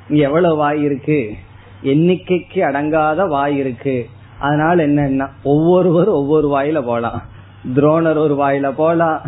எவ்வளவு 0.09 0.55
வாய் 0.55 0.81
இருக்கு? 0.81 1.33
எண்ணிக்கைக்கு 1.83 2.59
அடங்காத 2.59 3.27
வாய் 3.27 3.57
இருக்கு. 3.57 4.09
அதனால 4.39 4.87
என்னன்னா 4.87 5.27
ஒவ்வொருவரும் 5.43 6.13
ஒவ்வொரு 6.13 6.47
வாயில 6.47 6.81
போலாம். 6.81 7.21
துரோணர் 7.75 8.17
ஒரு 8.17 8.35
வாயில 8.39 8.71
போலாம். 8.71 9.21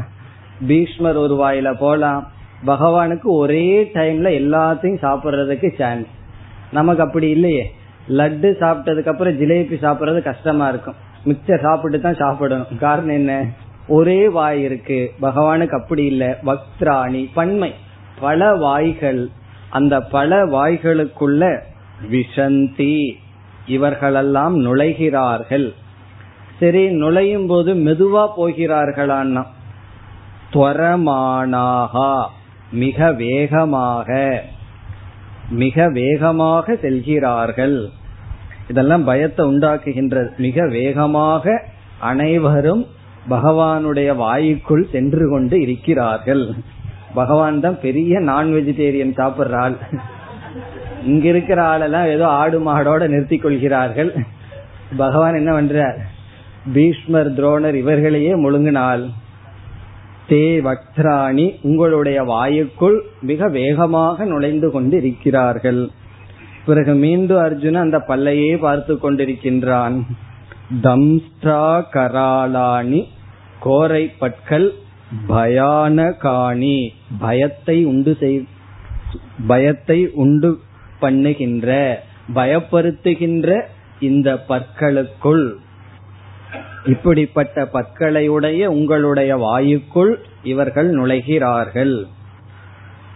பீஷ்மர் 0.68 1.16
ஒரு 1.16 1.36
வாயில 1.36 1.76
போலாம். 1.80 2.28
பகவானுக்கு 2.66 3.20
ஒரே 3.24 3.90
டைம்ல 3.94 4.28
எல்லாத்தையும் 4.42 5.02
சாப்பிடுறதுக்கு 5.02 5.76
சான்ஸ் 5.78 6.08
நமக்கு 6.72 7.04
அப்படி 7.04 7.30
இல்லையே. 7.30 7.76
லட்டு 8.10 8.52
சாப்பிட்டதுக்கு 8.60 9.08
அப்புறம் 9.08 9.40
ஜிலேபி 9.40 9.76
சாப்பிடுறது 9.82 10.22
கஷ்டமா 10.22 10.68
இருக்கும். 10.68 10.96
மிக்சர் 11.26 11.62
சாப்பிட்டு 11.62 12.00
தான் 12.00 12.16
சாப்பிடணும். 12.16 12.78
காரணம் 12.80 13.10
என்ன? 13.10 13.46
ஒரே 13.88 14.30
வாய் 14.30 14.62
இருக்கு. 14.62 15.14
பகவானுக்கு 15.22 15.82
அப்படி 15.82 16.06
இல்லை. 16.06 16.28
வக்திராணி 16.28 17.30
பன்மை. 17.34 17.74
பல 18.20 18.56
வாய்கள் 18.56 19.28
அந்த 19.70 20.02
பல 20.02 20.46
வாய்களுக்குள்ள 20.46 21.60
விஷந்தி. 22.12 23.12
இவர்களெல்லாம் 23.66 24.66
நுழைகிறார்கள். 24.66 25.74
சரி 26.60 26.90
நுழையும் 26.90 27.48
போது 27.48 27.74
மெதுவா 27.74 28.30
போகிறார்களான்னா 28.38 29.46
துவரமானாகா 30.54 32.26
மிக 32.72 33.12
வேகமாக. 33.12 34.42
மிக 35.50 35.90
வேகமாக 35.90 36.76
செல்கிறார்கள். 36.76 37.90
இதெல்லாம் 38.68 39.04
பயத்தை 39.04 39.46
உண்டாக்குகின்றது 39.46 40.30
மிக 40.38 40.68
வேகமாக 40.68 41.64
அனைவரும் 42.00 42.86
பகவானுடைய 43.30 44.10
வாயுக்குள் 44.16 44.90
சென்று 44.92 45.30
கொண்டு 45.30 45.62
இருக்கிறார்கள். 45.62 46.54
பகவான் 47.14 47.60
தான் 47.60 47.80
பெரிய 47.80 48.20
நான் 48.20 48.54
வெஜிடேரியன் 48.54 49.18
சாப்பிடுற 49.20 49.56
ஆள். 49.56 49.76
இங்க 51.06 51.28
இருக்கிற 51.28 51.64
ஆளெல்லாம் 51.64 52.08
ஏதோ 52.08 52.28
ஆடு 52.28 52.60
மாடோட 52.68 53.08
நிறுத்தி 53.08 53.38
கொள்கிறார்கள். 53.38 54.12
பகவான் 54.98 55.36
என்ன 55.36 55.52
பண்றார்? 55.52 55.98
பீஷ்மர் 56.74 57.30
துரோணர் 57.34 57.74
இவர்களையே 57.74 58.34
முழுங்கினால் 58.36 59.12
தே 60.30 60.46
வக்திராணி 60.68 61.46
உங்களுடைய 61.62 62.24
வாயுக்குள் 62.24 62.98
மிக 63.22 63.48
வேகமாக 63.48 64.26
நுழைந்து 64.26 64.72
கொண்டு 64.72 64.98
இருக்கிறார்கள் 64.98 65.82
பிறகு 66.66 66.94
மீண்டும் 66.96 67.38
அர்ஜுன 67.38 67.82
அந்த 67.86 67.98
பல்லையே 68.08 68.52
பார்த்து 68.58 68.94
கொண்டிருக்கின்றான். 68.96 69.96
தம்ஸ்டா 70.84 71.64
கராளானி 71.96 73.02
கோரை 73.64 74.04
பற்கள் 74.20 74.68
பயானகாணி 75.28 76.78
பயத்தை 77.20 77.86
உண்டு 77.86 78.18
செய் 78.20 78.40
பயத்தை 79.48 80.00
உண்டு 80.14 80.52
பண்ணுகின்ற 81.02 81.70
பயப்படுத்துகின்ற 82.36 83.60
இந்த 84.00 84.30
பற்களுக்குள் 84.48 85.46
இப்படிப்பட்ட 86.86 87.70
பற்களையுடைய 87.74 88.66
உங்களுடைய 88.66 89.38
வாயுக்குள் 89.38 90.16
இவர்கள் 90.44 90.96
நுழைகிறார்கள். 90.96 92.04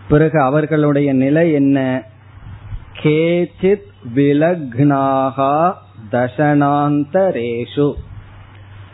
பிறகு 0.09 0.41
அவர்களுடைய 0.41 1.13
நிலை 1.13 1.51
என்ன? 1.51 2.03
கேச்சித் 3.03 3.87
விலக்னாகா 4.15 5.73
தசனாந்தரேஷு. 6.11 7.93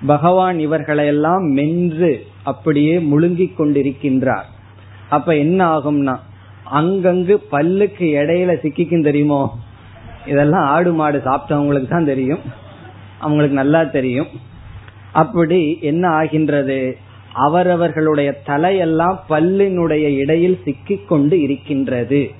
பகவான் 0.05 0.59
இவர்களையெல்லாம் 0.59 1.43
மென்று 1.43 2.25
அப்படியே 2.43 2.99
முழுங்கிக் 2.99 3.61
கொண்டிருக்கின்றார். 3.61 4.45
அப்ப 5.09 5.37
என்ன 5.37 5.77
ஆகும்னா 5.77 6.19
அங்கங்கு 6.73 7.37
பல்லுக்கு 7.51 8.05
இடையில 8.19 8.53
சிக்கிக்கும் 8.61 9.03
தெரியுமோ? 9.03 9.57
இதெல்லாம் 10.27 10.65
ஆடு 10.65 10.93
மாடு 10.93 11.17
சாப்பிட்டவங்களுக்கு 11.17 11.87
தான் 11.87 12.05
தெரியும். 12.05 12.39
அவங்களுக்கு 13.19 13.55
நல்லா 13.55 13.83
தெரியும். 13.83 14.27
அப்படி 15.13 15.77
என்ன 15.81 16.09
ஆகின்றது? 16.09 16.97
அவரவர்களுடைய 17.33 18.41
தலையெல்லாம் 18.47 19.17
பல்லினுடைய 19.29 20.17
இடையில் 20.17 20.61
சிக்கிக் 20.65 21.07
கொண்டு 21.07 21.41
இருக்கின்றது. 21.41 22.31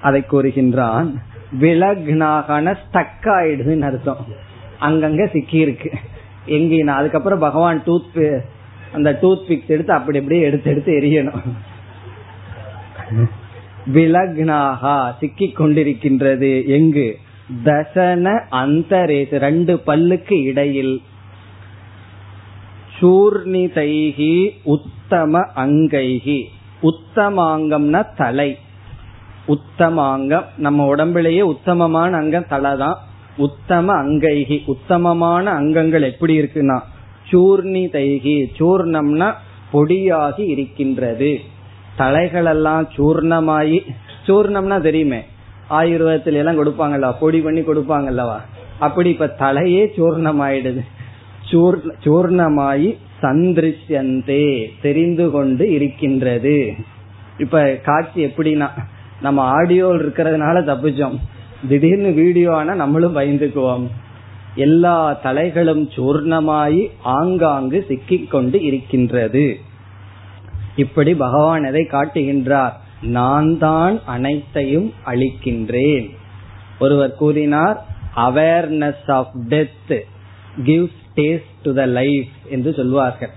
அதை 0.00 0.24
கூறுகின்றான் 0.32 1.14
விலக்னாகன 1.60 2.76
ஸ்டக் 2.82 3.24
ஆயிடுதுன்னு 3.24 3.80
அர்த்தம். 3.80 4.26
அங்கங்க 4.80 5.30
சிக்கி 5.30 5.58
இருக்கு 5.58 5.90
எங்கினா 6.46 6.94
அதுக்கப்புறம் 7.00 7.38
பகவான் 7.38 7.82
டூத் 7.86 8.40
அந்த 8.92 9.18
டூத் 9.22 9.50
பிக்ஸ் 9.50 9.66
எடுத்து 9.66 9.92
அப்படி 9.92 10.18
அப்படியே 10.18 10.42
எடுத்து 10.42 10.70
எடுத்து 10.70 10.92
எரியணும். 10.92 11.40
விலக்னாகா 13.94 15.12
சிக்கி 15.18 15.54
கொண்டிருக்கின்றது 15.58 16.66
எங்கு? 16.66 17.16
தசன 17.64 18.46
அந்தரேசு 18.50 19.38
ரெண்டு 19.38 19.80
பல்லுக்கு 19.86 20.42
இடையில். 20.42 21.02
சூர்ணிதைகி 22.98 24.34
உத்தம 24.74 25.40
அங்கைகி 25.62 26.38
உத்தமாங்கம்னா 26.82 28.00
தலை. 28.16 28.50
உத்தமாங்கம் 29.46 30.46
நம்ம 30.56 30.86
உடம்பிலேயே 30.86 31.42
உத்தமமான 31.42 32.16
அங்கம் 32.16 32.48
தலை 32.48 32.72
தான். 32.76 32.98
உத்தம 33.36 33.86
அங்கைகி 34.02 34.56
உத்தமமான 34.66 35.44
அங்கங்கள் 35.50 36.02
எப்படி 36.02 36.34
இருக்குன்னா 36.40 36.78
சூர்ணி 37.30 37.84
தைகி 37.96 38.36
சூர்ணம்னா 38.58 39.28
பொடியாகி 39.72 40.44
இருக்கின்றது. 40.54 41.30
தலைகளெல்லாம் 41.98 42.86
சூர்ணமாயி 42.96 43.78
சூர்ணம்னா 44.26 44.80
தெரியுமே 44.80 45.20
ஆயுர்வேதத்துல 45.70 46.40
எல்லாம் 46.42 46.58
கொடுப்பாங்கல்ல 46.60 47.08
பொடி 47.20 47.38
பண்ணி 47.40 47.60
கொடுப்பாங்கல்லவா? 47.60 48.38
அப்படி 48.78 49.08
இப்ப 49.10 49.34
தலையே 49.38 49.82
சூர்ணம் 49.96 50.40
ஆயிடுது 50.40 50.82
சூர்ணமாயி 51.50 52.96
சந்திருஷ்யந்தே 53.22 54.68
தெரிந்து 54.82 55.30
கொண்டு 55.30 55.72
இருக்கின்றது. 55.72 56.74
இப்ப 57.38 57.78
காட்சி 57.82 58.24
எப்படின்னா 58.24 58.68
நம்ம 59.22 59.42
ஆடியோ 59.42 59.88
இருக்கிறதுனால 59.88 60.56
தப்பிச்சோம். 60.62 61.18
திடீர்னு 61.68 62.12
வீடியோ 62.12 62.54
ஆனா 62.54 62.74
நம்மளும் 62.74 63.16
பயந்துக்குவோம். 63.16 63.86
எல்லா 64.54 65.20
தலைகளும் 65.24 65.88
சூர்ணமாயி 65.96 66.90
ஆங்காங்கு 67.02 67.84
சிக்கிக் 67.88 68.30
கொண்டு 68.30 68.62
இருக்கின்றது. 68.62 69.58
இப்படி 70.76 71.14
பகவான் 71.14 71.64
எதை 71.64 71.88
காட்டுகின்றார்? 71.90 72.72
நான் 73.02 73.58
தான் 73.58 74.00
அனைத்தையும் 74.06 74.92
அளிக்கின்றேன். 75.06 76.10
ஒருவர் 76.78 77.14
கூறினார் 77.14 77.86
awareness 78.16 79.10
of 79.10 79.30
death 79.48 80.00
gives 80.64 81.02
taste 81.16 81.56
to 81.62 81.72
the 81.74 81.82
life 81.98 82.32
என்று 82.54 82.70
சொல்வார்கள் 82.78 83.32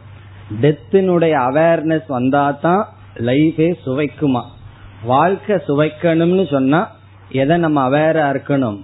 டெத்தினுடைய 0.63 1.33
அவேர்னஸ் 1.47 2.07
வந்தா 2.07 2.43
தான் 2.65 2.83
லைஃபே 3.29 3.67
சுவைக்குமா? 3.85 4.43
வாழ்க்கை 5.03 5.55
சுவைக்கணும்னு 5.67 6.45
சொன்னா 6.51 6.81
எதை 7.41 7.55
நம்ம 7.57 7.79
அவேரா 7.89 8.25
இருக்கணும்? 8.33 8.77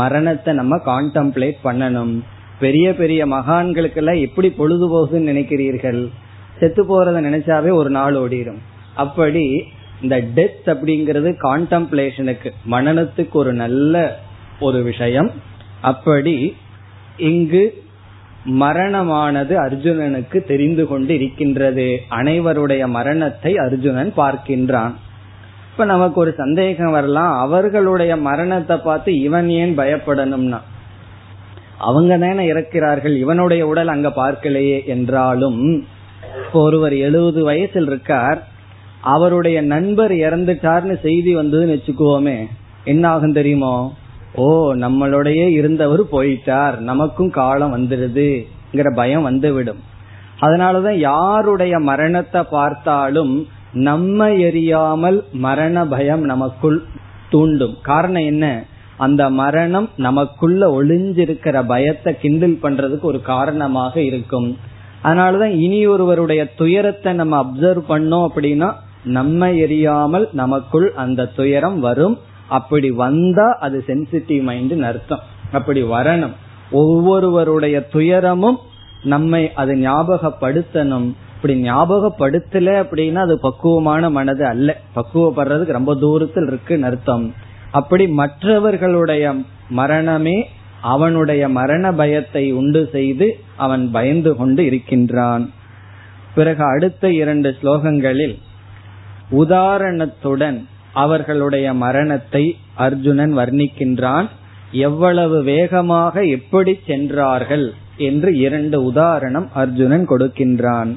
மரணத்தை 0.00 0.52
நம்ம 0.54 0.74
கான்டம்ப்ளேட் 0.86 1.58
பண்ணணும். 1.64 2.14
பெரிய 2.60 2.86
பெரிய 2.94 3.20
மகான்களுக்கெல்லாம் 3.26 4.20
எப்படி 4.20 4.48
பொழுது 4.50 4.86
போகுதுன்னு 4.92 5.30
நினைக்கிறீர்கள்? 5.32 6.00
செத்து 6.60 6.82
போறத 6.84 7.18
நினைச்சாவே 7.26 7.70
ஒரு 7.72 7.90
நாள் 7.90 8.14
ஓடிடும் 8.14 8.60
அப்படி 8.94 9.44
இந்த 10.02 10.16
டெத் 10.36 10.66
அப்படிங்கிறது 10.72 11.30
கான்டம்ப்ளேஷனுக்கு 11.46 12.50
மனநத்துக்கு 12.70 13.36
ஒரு 13.42 13.52
நல்ல 13.52 13.94
ஒரு 14.60 14.78
விஷயம். 14.82 15.30
அப்படி 15.80 16.34
இங்கு 17.30 17.62
மரணமானது 18.44 19.54
அர்ஜுனனுக்கு 19.56 20.44
தெரிந்து 20.44 20.86
கொண்டு 20.86 21.14
இருக்கின்றது 21.14 22.00
அனைவருடைய 22.10 22.86
மரணத்தை 22.86 23.56
அர்ஜுனன் 23.56 24.12
பார்க்கின்றான். 24.16 24.92
இப்ப 25.72 25.84
நமக்கு 25.84 26.20
ஒரு 26.20 26.34
சந்தேகம் 26.36 26.90
வரலாம். 26.90 27.40
அவர்களுடைய 27.40 28.16
மரணத்தை 28.16 28.76
பார்த்து 28.76 29.20
இவன் 29.20 29.48
ஏன் 29.48 29.78
பயப்படணும்னா? 29.78 30.60
அவங்க 31.78 32.18
தானே 32.18 32.52
இறக்கிறார்கள். 32.52 33.16
இவனுடைய 33.16 33.66
உடல் 33.66 33.88
அங்க 33.88 34.08
பார்க்கலையே 34.08 34.84
என்றாலும் 34.84 35.86
இப்போ 36.46 36.62
ஒருவர் 36.62 36.96
எழுபது 36.96 37.44
வயசில் 37.44 37.86
இருக்கார். 37.86 38.48
அவருடைய 39.00 39.62
நண்பர் 39.62 40.12
இறந்துட்டார்னு 40.12 41.00
செய்தி 41.00 41.36
வந்ததுன்னு 41.36 41.76
வச்சுக்குவோமே 41.76 42.46
என்ன 42.84 43.08
ஆகும் 43.08 43.32
தெரியுமோ? 43.32 43.94
ஓ 44.34 44.74
நம்மளுடைய 44.74 45.48
இருந்தவர் 45.48 46.02
போயிட்டார். 46.12 46.78
நமக்கும் 46.78 47.30
காலம் 47.30 47.76
வந்துடுதுங்கிற 47.76 48.94
பயம் 48.94 49.22
வந்துவிடும். 49.22 49.80
அதனாலதான் 50.40 50.96
யாருடைய 50.96 51.78
மரணத்தை 51.78 52.42
பார்த்தாலும் 52.42 53.46
நம்ம 53.72 54.28
எரியாமல் 54.28 55.22
மரண 55.32 55.86
பயம் 55.86 56.20
நமக்குள் 56.20 56.84
தூண்டும். 57.30 57.76
காரணம் 57.82 58.22
என்ன? 58.22 58.64
அந்த 58.96 59.30
மரணம் 59.30 59.88
நமக்குள்ள 59.96 60.82
ஒளிஞ்சிருக்கிற 60.82 61.66
பயத்தை 61.66 62.16
கிண்டில் 62.22 62.56
பண்றதுக்கு 62.62 63.00
ஒரு 63.00 63.22
காரணமாக 63.22 64.00
இருக்கும். 64.00 64.58
அதனாலதான் 65.04 65.58
இனி 65.58 65.86
ஒருவருடைய 65.86 66.54
துயரத்தை 66.54 67.12
நம்ம 67.12 67.42
அப்சர்வ் 67.42 67.82
பண்ணோம் 67.88 68.26
அப்படின்னா 68.34 68.72
நம்ம 69.04 69.48
எரியாமல் 69.48 70.28
நமக்குள் 70.32 70.92
அந்த 70.92 71.26
துயரம் 71.26 71.80
வரும். 71.80 72.18
அப்படி 72.50 72.90
வந்தா 72.90 73.58
அது 73.60 73.84
சென்சிட்டிவ் 73.86 74.42
மைண்ட் 74.42 74.82
அர்த்தம். 74.82 75.20
அப்படி 75.52 75.82
வரணும். 75.82 76.36
ஒவ்வொருவருடைய 76.70 77.88
துயரமும் 77.88 78.58
நம்மை 79.02 79.52
அது 79.52 79.74
ஞாபகப்படுத்தணும். 79.74 81.08
இப்படி 81.36 81.54
ஞாபகப்படுத்தல 81.70 82.68
அப்படின்னா 82.82 83.20
அது 83.26 83.38
பக்குவமான 83.40 84.10
மனது 84.10 84.44
அல்ல. 84.46 84.76
பக்குவப்படுறதுக்கு 84.96 85.72
ரொம்ப 85.72 85.94
தூரத்தில் 85.94 86.46
இருக்குன்னு 86.46 86.86
அர்த்தம். 86.86 87.34
அப்படி 87.70 88.08
மற்றவர்களுடைய 88.08 89.34
மரணமே 89.68 90.48
அவனுடைய 90.82 91.48
மரண 91.48 91.92
பயத்தை 91.92 92.52
உண்டு 92.52 92.88
செய்து 92.92 93.40
அவன் 93.56 93.90
பயந்து 93.90 94.36
கொண்டு 94.36 94.64
இருக்கின்றான். 94.64 95.50
பிறகு 96.34 96.64
அடுத்த 96.64 97.12
இரண்டு 97.12 97.56
ஸ்லோகங்களில் 97.62 98.36
உதாரணத்துடன் 99.30 100.66
அவர்களுடைய 100.93 101.67
மரணத்தை 101.75 102.43
அர்ஜுனன் 102.77 103.33
வர்ணிக்கின்றான் 103.37 104.27
எவ்வளவு 104.81 105.37
வேகமாக 105.43 106.23
எப்படி 106.29 106.73
சென்றார்கள் 106.85 107.67
என்று 108.01 108.29
இரண்டு 108.37 108.77
உதாரணம் 108.83 109.47
அர்ஜுனன் 109.55 110.05
கொடுக்கின்றான் 110.05 110.91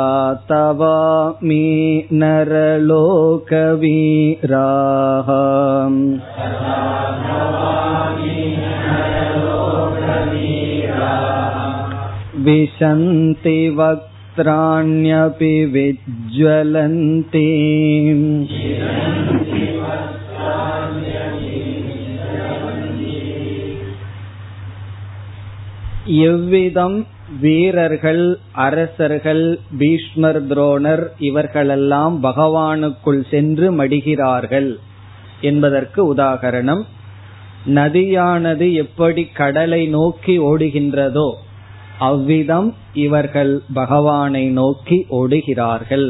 तवामि 0.49 1.65
नरलोकवीराः 2.21 3.29
विशन्ति 12.47 13.57
वक्त्राण्यपि 14.29 15.53
विज्ज्वलन्ति 15.73 17.43
எவ்விதம் 26.25 26.97
வீரர்கள் 27.41 28.23
அரசர்கள் 28.55 29.45
பீஷ்மர் 29.77 30.39
துரோணர் 30.49 31.03
இவர்களெல்லாம் 31.19 32.15
பகவானுக்குள் 32.23 33.23
சென்று 33.29 33.69
மடிகிறார்கள் 33.77 34.69
என்பதற்கு 35.41 36.01
உதாகரணம் 36.13 36.83
நதியானது 37.75 38.67
எப்படி 38.75 39.23
கடலை 39.33 39.81
நோக்கி 39.87 40.35
ஓடுகின்றதோ 40.41 41.29
அவ்விதம் 42.00 42.74
இவர்கள் 42.94 43.52
பகவானை 43.74 44.44
நோக்கி 44.48 45.06
ஓடுகிறார்கள். 45.10 46.08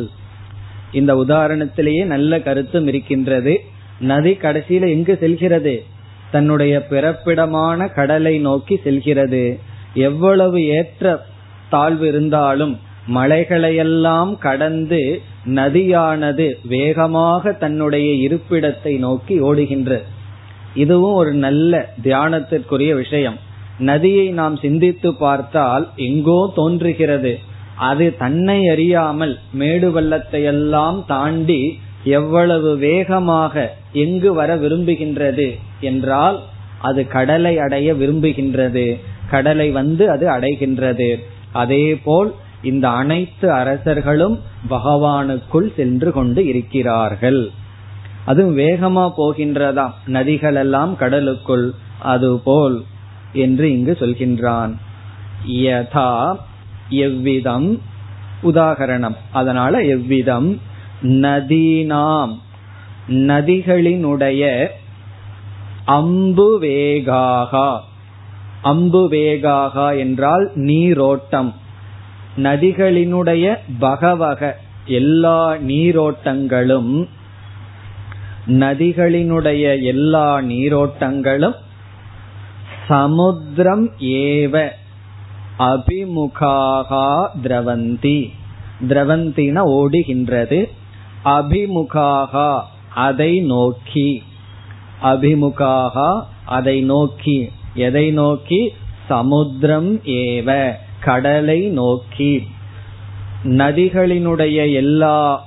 இந்த 0.93 1.14
உதாரணத்திலேயே 1.14 2.05
நல்ல 2.05 2.41
கருத்தும் 2.41 2.86
இருக்கின்றது. 2.86 3.61
நதி 4.01 4.30
கடைசியில 4.30 4.88
எங்கு 4.88 5.16
செல்கிறது? 5.20 5.74
தன்னுடைய 6.30 6.86
பிறப்பிடமான 6.91 7.88
கடலை 7.95 8.38
நோக்கி 8.38 8.76
செல்கிறது. 8.76 9.59
எவ்வளவு 9.95 10.64
ஏற்ற 10.66 11.24
தாழ்வு 11.70 12.09
இருந்தாலும் 12.09 12.78
மலைகளையெல்லாம் 13.14 14.38
கடந்து 14.38 15.22
நதியானது 15.47 16.47
வேகமாக 16.64 17.53
தன்னுடைய 17.53 18.28
இருப்பிடத்தை 18.28 18.99
நோக்கி 18.99 19.41
ஓடுகின்ற. 19.41 20.03
இதுவும் 20.74 21.14
ஒரு 21.14 21.32
நல்ல 21.32 21.95
தியானத்திற்குரிய 22.03 22.95
விஷயம். 22.95 23.38
நதியை 23.81 24.26
நாம் 24.31 24.57
சிந்தித்து 24.57 25.11
பார்த்தால் 25.14 25.85
எங்கோ 25.97 26.41
தோன்றுகிறது. 26.55 27.33
அது 27.74 28.07
தன்னை 28.16 28.59
அறியாமல் 28.68 29.35
மேடு 29.53 29.89
வல்லத்தை 29.91 30.43
எல்லாம் 30.45 30.99
தாண்டி 31.07 31.61
எவ்வளவு 32.05 32.70
வேகமாக 32.78 33.55
எங்கு 33.93 34.31
வர 34.35 34.51
விரும்புகின்றது 34.57 35.49
என்றால் 35.81 36.39
அது 36.78 37.01
கடலை 37.07 37.55
அடைய 37.59 37.89
விரும்புகின்றது. 37.95 38.87
கடலை 39.31 39.68
வந்து 39.70 40.05
அது 40.11 40.26
அடைகின்றது. 40.31 41.11
அதேபோல் 41.53 42.31
இந்த 42.62 42.87
அனைத்து 42.89 43.47
அரசர்களும் 43.53 44.37
பகவானுக்குள் 44.70 45.68
சென்று 45.76 46.11
கொண்டு 46.12 46.41
இருக்கிறார்கள். 46.47 47.43
அதுவும் 48.24 48.57
வேகமா 48.59 49.05
போகின்றதாம் 49.16 49.95
நதிகள் 50.07 50.55
எல்லாம் 50.55 50.93
கடலுக்குள். 50.97 51.66
அதுபோல் 52.05 52.76
என்று 53.33 53.72
இங்கு 53.72 53.97
சொல்கின்றான். 54.01 54.74
யதா 55.49 56.37
எவ்விதம்? 56.89 57.81
உதாகரணம். 58.43 59.16
அதனால 59.33 59.81
எவ்விதம்? 59.81 60.61
நதீனாம். 61.03 62.39
நதிகளினுடைய 63.09 64.68
அம்பு 65.85 66.59
வேகாகா. 66.61 67.81
அம்பு 68.62 69.09
வேகாகா 69.11 69.99
என்றால் 69.99 70.51
நீரோட்டம். 70.55 71.55
நதிகளினுடைய 72.37 73.57
பகவக 73.78 74.57
எல்லா 74.85 75.55
நீரோட்டங்களும் 75.55 77.09
நதிகளினுடைய 78.47 79.83
எல்லா 79.83 80.41
நீரோட்டங்களும் 80.41 81.55
சமுத்திரம் 82.91 83.91
ஏவ 83.99 84.68
அபிமுகாகா 85.59 87.26
திரவந்தி. 87.43 88.30
திரவந்தின 88.88 89.62
ஓடுகின்றது. 89.66 90.68
அபிமுகாகா 91.24 92.61
அதை 92.95 93.41
நோக்கி. 93.41 94.22
அபிமுகாகா 95.03 96.24
அதை 96.45 96.80
நோக்கி. 96.80 97.49
எதை 97.74 98.11
நோக்கி? 98.11 98.72
சமுத்திரம் 99.09 99.99
ஏவ 99.99 100.72
கடலை 101.01 101.61
நோக்கி. 101.61 102.49
நதிகளினுடைய 103.45 104.72
எல்லா 104.72 105.45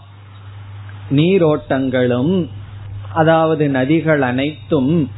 நீரோட்டங்களும் 1.11 2.47
அதாவது 3.13 3.67
நதிகள் 3.67 4.19
அனைத்தும் 4.19 5.09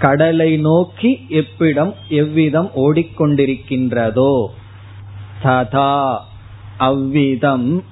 கடலை 0.00 0.56
நோக்கி 0.56 1.10
எப்பிடம் 1.30 1.92
எவ்விதம் 2.08 2.70
ஓடிக்கொண்டிருக்கின்றதோ 2.74 4.32
ததா 5.42 5.92
அவ்விதம் 6.78 7.84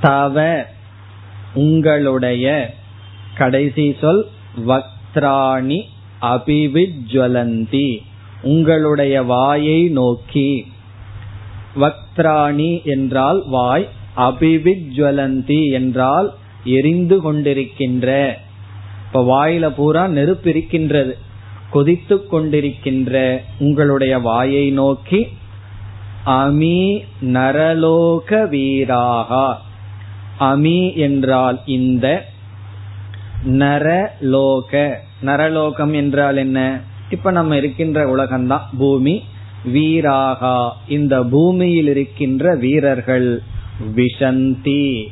தவ 0.00 0.36
உங்களுடைய 1.54 2.46
கடைசி 3.34 3.96
சொல் 4.00 4.22
வக்திராணி 4.66 5.80
அபிவிஜ்வலந்தி. 6.22 7.88
உங்களுடைய 8.42 9.22
வாயை 9.22 9.80
நோக்கி. 9.88 10.50
வக்திராணி 11.80 12.70
என்றால் 12.84 13.40
வாய் 13.46 13.88
அபிவிஜ்வலந்தி 14.16 15.60
என்றால் 15.72 16.28
எரிந்து 16.64 17.18
கொண்டிருக்கின்ற. 17.24 18.08
இப்ப 19.12 19.24
வாயில 19.24 19.68
பூரா 19.68 20.08
நெருப்பு 20.08 20.50
இருக்கின்றது 20.50 21.18
கொதித்து 21.70 22.26
கொண்டிருக்கின்ற 22.32 23.36
உங்களுடைய 23.58 24.18
வாயை 24.18 24.70
நோக்கி 24.70 25.26
அமி 26.26 27.00
நரலோக 27.24 28.48
வீராகா. 28.48 29.54
அமி 30.40 30.96
என்றால் 30.96 31.60
இந்த 31.66 32.24
நரலோக. 33.44 34.94
நரலோகம் 35.22 35.94
என்றால் 35.94 36.36
என்ன? 36.36 36.80
இப்ப 37.10 37.30
நம்ம 37.30 37.56
இருக்கின்ற 37.56 38.16
உலகம்தான் 38.16 38.66
பூமி. 38.78 39.22
வீராகா 39.72 40.70
இந்த 40.88 41.22
பூமியில் 41.22 41.88
இருக்கின்ற 41.88 42.54
வீரர்கள் 42.54 43.42
விஷந்தி 43.96 45.06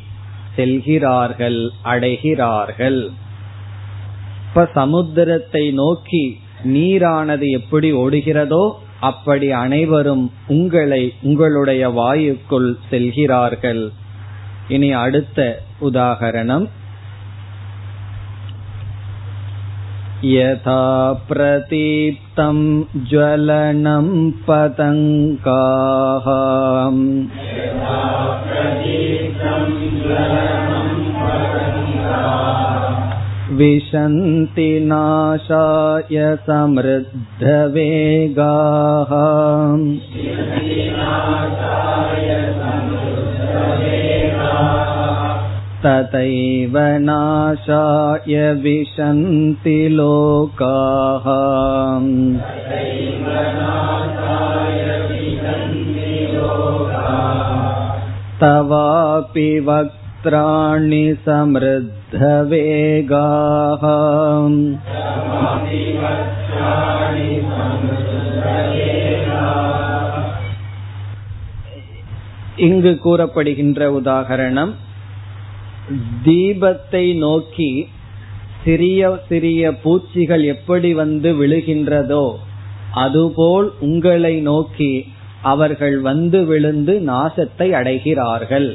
செல்கிறார்கள் 0.56 1.70
அடைகிறார்கள். 1.84 3.10
இப்ப 4.49 4.63
சமுத்திரத்தை 4.75 5.63
நோக்கி 5.73 6.23
நீரானது 6.65 7.47
எப்படி 7.51 7.89
ஓடுகிறதோ 7.93 8.63
அப்படி 8.99 9.47
அனைவரும் 9.55 10.25
உங்களை 10.47 11.03
உங்களுடைய 11.21 11.83
வாயுக்குள் 11.91 12.71
செல்கிறார்கள் 12.89 13.83
இனி 14.67 14.89
அடுத்த 14.95 15.39
உதாகரணம் 15.81 16.65
यथा 20.23 20.81
प्रतीप्तं 21.27 22.59
ज्वलनं 23.05 24.07
पतङ्गाः 24.47 26.27
विशन्ति 33.57 34.69
नाशाय 34.83 36.17
समृद्धवेगाः 36.45 37.51
तथैव 45.85 46.77
नाशाय 47.07 48.37
विशन्ति 48.63 49.77
लोकाः 49.99 51.27
तवापि 58.41 59.49
वक्त्राणि 60.25 61.05
समृद्धवेगाः 61.25 61.73
இங்கு 72.65 72.91
கூறப்படுகின்ற 73.03 73.79
உதாகரணம் 73.99 74.73
தீபத்தை 76.25 77.05
நோக்கி 77.17 77.69
சிறிய 78.63 79.09
சிறிய 79.29 79.71
பூச்சிகள் 79.83 80.45
எப்படி 80.53 80.91
வந்து 80.93 81.31
விழுகின்றதோ 81.37 82.25
அதுபோல் 83.03 83.69
உங்களை 83.79 84.35
நோக்கி 84.41 84.91
அவர்கள் 85.43 85.97
வந்து 86.01 86.41
விழுந்து 86.45 86.93
நாசத்தை 87.11 87.67
அடைகிறார்கள் 87.73 88.69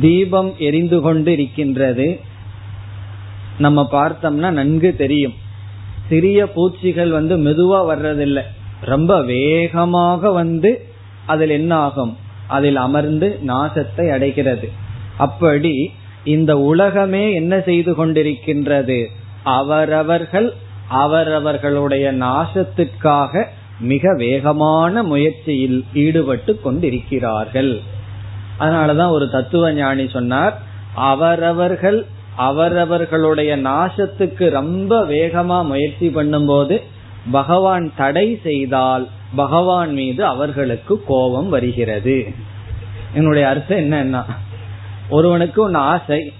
தீபம் 0.00 0.54
எரிந்து 0.58 1.00
கொண்டு 1.00 1.32
இருக்கின்றது 1.32 2.20
நம்ம 3.58 3.88
பார்த்தோம்னா 3.92 4.50
நன்கு 4.50 4.96
தெரியும். 4.96 5.34
சிறிய 6.08 6.48
பூச்சிகள் 6.48 7.10
வந்து 7.10 7.36
மெதுவா 7.38 7.78
வர்றதில்லை. 7.78 8.42
ரொம்ப 8.80 9.22
வேகமாக 9.22 10.30
வந்து 10.30 10.86
அதில் 11.26 11.50
என்ன 11.50 11.76
ஆகும் 11.76 12.16
அதில் 12.46 12.76
அமர்ந்து 12.76 13.38
நாசத்தை 13.46 14.10
அடைகிறது. 14.10 14.70
அப்படி 15.16 15.90
இந்த 16.24 16.58
உலகமே 16.58 17.32
என்ன 17.32 17.60
செய்து 17.60 17.92
கொண்டிருக்கின்றது? 17.92 19.06
அவரவர்கள் 19.42 20.52
அவரவர்களுடைய 20.88 22.12
நாசத்துக்காக 22.12 23.44
மிக 23.80 24.14
வேகமான 24.16 25.02
முயற்சியில் 25.02 25.84
ஈடுபட்டு 25.94 26.60
கொண்டிருக்கிறார்கள். 26.60 27.82
அதனாலதான் 28.62 29.10
ஒரு 29.10 29.30
தத்துவ 29.30 29.72
ஞானி 29.72 30.08
சொன்னார் 30.08 30.60
அவரவர்கள் 30.94 32.06
அவரவர்களுடைய 32.36 33.58
நாசத்துக்கு 33.58 34.48
ரொம்ப 34.48 35.02
வேகமா 35.02 35.64
முயற்சி 35.64 36.08
பண்ணும்போது 36.08 36.82
பகவான் 37.30 37.92
தடை 37.96 38.40
செய்தால் 38.42 39.08
பகவான் 39.34 39.92
மீது 39.92 40.24
அவர்களுக்கு 40.24 41.02
கோபம் 41.06 41.48
வருகிறது. 41.48 42.26
என்னுடைய 43.14 43.48
அர்த்தம் 43.48 43.78
என்னன்னா 43.78 44.22
ஒருவனுக்கு 45.08 45.62
ஒன்னு 45.62 45.78
ஆசை 45.78 46.32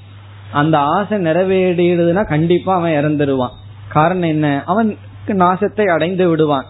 அந்த 0.53 0.79
ஆசை 0.79 1.19
நிறைவேறிடுதுன்னா 1.19 2.29
கண்டிப்பா 2.29 2.75
அவன் 2.75 2.93
இறந்துருவான். 2.93 3.57
காரணம் 3.89 4.29
என்ன? 4.29 4.63
அவன் 4.67 4.97
நாசத்தை 5.27 5.87
அடைந்து 5.87 6.29
விடுவான். 6.29 6.65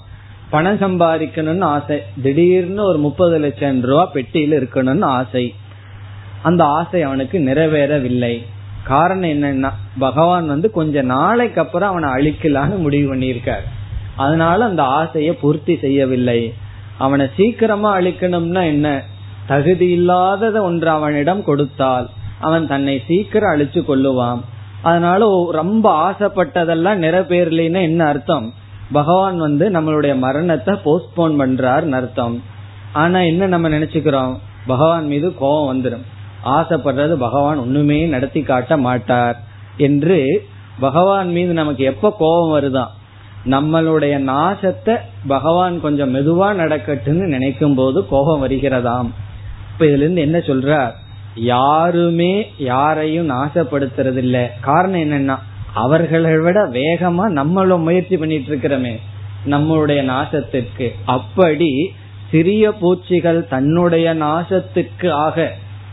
பணம் 0.53 0.79
சம்பாதிக்கணும்னு 0.79 1.67
ஆசை. 1.75 1.99
திடீர்னு 2.23 2.83
ஒரு 2.85 2.99
முப்பது 2.99 3.39
லட்சம் 3.39 3.81
ரூபா 3.81 4.05
பெட்டியில் 4.07 4.57
இருக்கணும்னு 4.61 5.05
ஆசை. 5.05 5.55
அந்த 6.43 6.65
ஆசை 6.65 7.03
அவனுக்கு 7.03 7.39
நிறைவேறவில்லை. 7.39 8.35
காரணம் 8.85 9.31
என்னன்னா 9.31 9.71
பகவான் 9.99 10.47
வந்து 10.47 10.71
கொஞ்ச 10.71 11.03
நாளைக்கு 11.03 11.61
அப்புறம் 11.61 11.89
அவனை 11.89 12.09
அழிக்கலான்னு 12.09 12.77
முடிவு 12.79 13.15
பண்ணியிருக்கார். 13.15 13.67
அதனால 14.17 14.65
அந்த 14.65 14.83
ஆசையை 14.83 15.35
பூர்த்தி 15.35 15.79
செய்யவில்லை. 15.79 16.55
அவனை 16.99 17.27
சீக்கிரமா 17.37 17.99
அழிக்கணும்னா 17.99 18.65
என்ன? 18.65 19.05
தகுதி 19.47 19.89
இல்லாதத 19.91 20.63
ஒன்று 20.63 20.89
அவனிடம் 20.89 21.45
கொடுத்தால் 21.45 22.09
அவன் 22.41 22.67
தன்னை 22.67 23.03
சீக்கிரம் 23.07 23.53
அழிச்சு 23.55 23.83
கொள்ளுவான். 23.89 24.41
அதனால 24.83 25.49
ரொம்ப 25.51 25.85
ஆசைப்பட்டதெல்லாம் 26.11 27.03
நிறைவேறலைன்னா 27.07 27.83
என்ன 27.83 28.05
அர்த்தம்? 28.05 28.53
பகவான் 28.93 29.39
வந்து 29.39 29.71
நம்மளுடைய 29.71 30.19
மரணத்தை 30.19 30.75
போஸ்ட்போன் 30.85 31.37
பண்றாருன்னு 31.41 31.91
அர்த்தம். 31.91 32.43
ஆனா 32.93 33.21
என்ன 33.21 33.47
நம்ம 33.47 33.69
நினைச்சுக்கிறோம்? 33.69 34.35
பகவான் 34.67 35.07
மீது 35.07 35.35
கோபம் 35.35 35.69
வந்துடும் 35.71 36.05
ஆசைப்படுறது 36.45 37.13
பகவான் 37.13 37.59
ஒண்ணுமே 37.59 38.07
நடத்தி 38.07 38.43
காட்ட 38.43 38.77
மாட்டார் 38.77 39.37
என்று 39.77 40.19
பகவான் 40.81 41.31
மீது 41.31 41.53
நமக்கு 41.53 41.85
எப்ப 41.85 42.17
கோபம் 42.19 42.55
வருதான் 42.55 42.93
நம்மளுடைய 43.45 44.15
நாசத்தை 44.31 44.97
பகவான் 45.27 45.81
கொஞ்சம் 45.81 46.13
மெதுவா 46.15 46.49
நடக்கட்டுன்னு 46.55 47.27
நினைக்கும் 47.27 47.75
போது 47.75 48.07
கோபம் 48.07 48.49
வருகிறதாம். 48.49 49.09
இப்ப 49.73 49.85
இதுல 49.85 50.03
இருந்து 50.03 50.21
என்ன 50.21 50.39
சொல்றார்? 50.39 50.93
யாருமே 51.35 52.33
யாரையும் 52.59 53.31
நாசப்படுத்துறது 53.31 54.17
இல்ல 54.17 54.51
காரணம் 54.61 55.01
என்னன்னா 55.01 55.37
அவர்களை 55.75 56.39
விட 56.39 56.67
வேகமா 56.67 57.29
நம்மளும் 57.29 57.83
முயற்சி 57.83 58.17
பண்ணிட்டு 58.17 58.57
இருக்கிறோமே 58.57 59.01
நம்மளுடைய 59.51 60.01
நாசத்திற்கு. 60.11 60.91
அப்படி 61.05 61.93
சிறிய 62.31 62.73
பூச்சிகள் 62.73 63.49
தன்னுடைய 63.49 64.15
நாசத்துக்கு 64.15 65.11
ஆக 65.11 65.53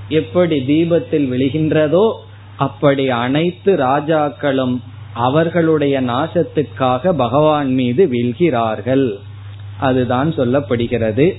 எப்படி 0.09 0.65
தீபத்தில் 0.65 1.31
விழுகின்றதோ 1.31 2.11
அப்படி 2.57 3.09
அனைத்து 3.09 3.75
ராஜாக்களும் 3.75 4.81
அவர்களுடைய 5.13 6.01
நாசத்துக்காக 6.01 7.09
பகவான் 7.09 7.73
மீது 7.73 8.09
வீழ்கிறார்கள். 8.13 9.11
அதுதான் 9.79 10.33
சொல்லப்படுகிறது. 10.33 11.35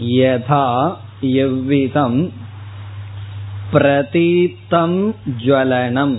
யதா 0.00 0.94
எவ்விதம் 1.20 2.32
பிரதீத்தம் 3.72 5.14
ஜுவலனம். 5.44 6.18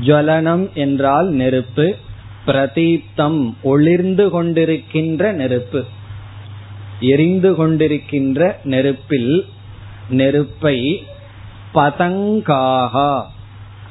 ஜுவலனம் 0.00 0.72
என்றால் 0.72 1.28
நெருப்பு 1.28 1.96
பிரதீப்தம் 2.46 3.54
ஒளிர்ந்து 3.62 4.28
கொண்டிருக்கின்ற 4.28 5.32
நெருப்பு. 5.32 5.84
எரிந்து 7.00 7.50
கொண்டிருக்கின்ற 7.52 8.56
நெருப்பில் 8.64 9.44
நெருப்பை 10.10 11.06
பதங்காகா 11.74 13.22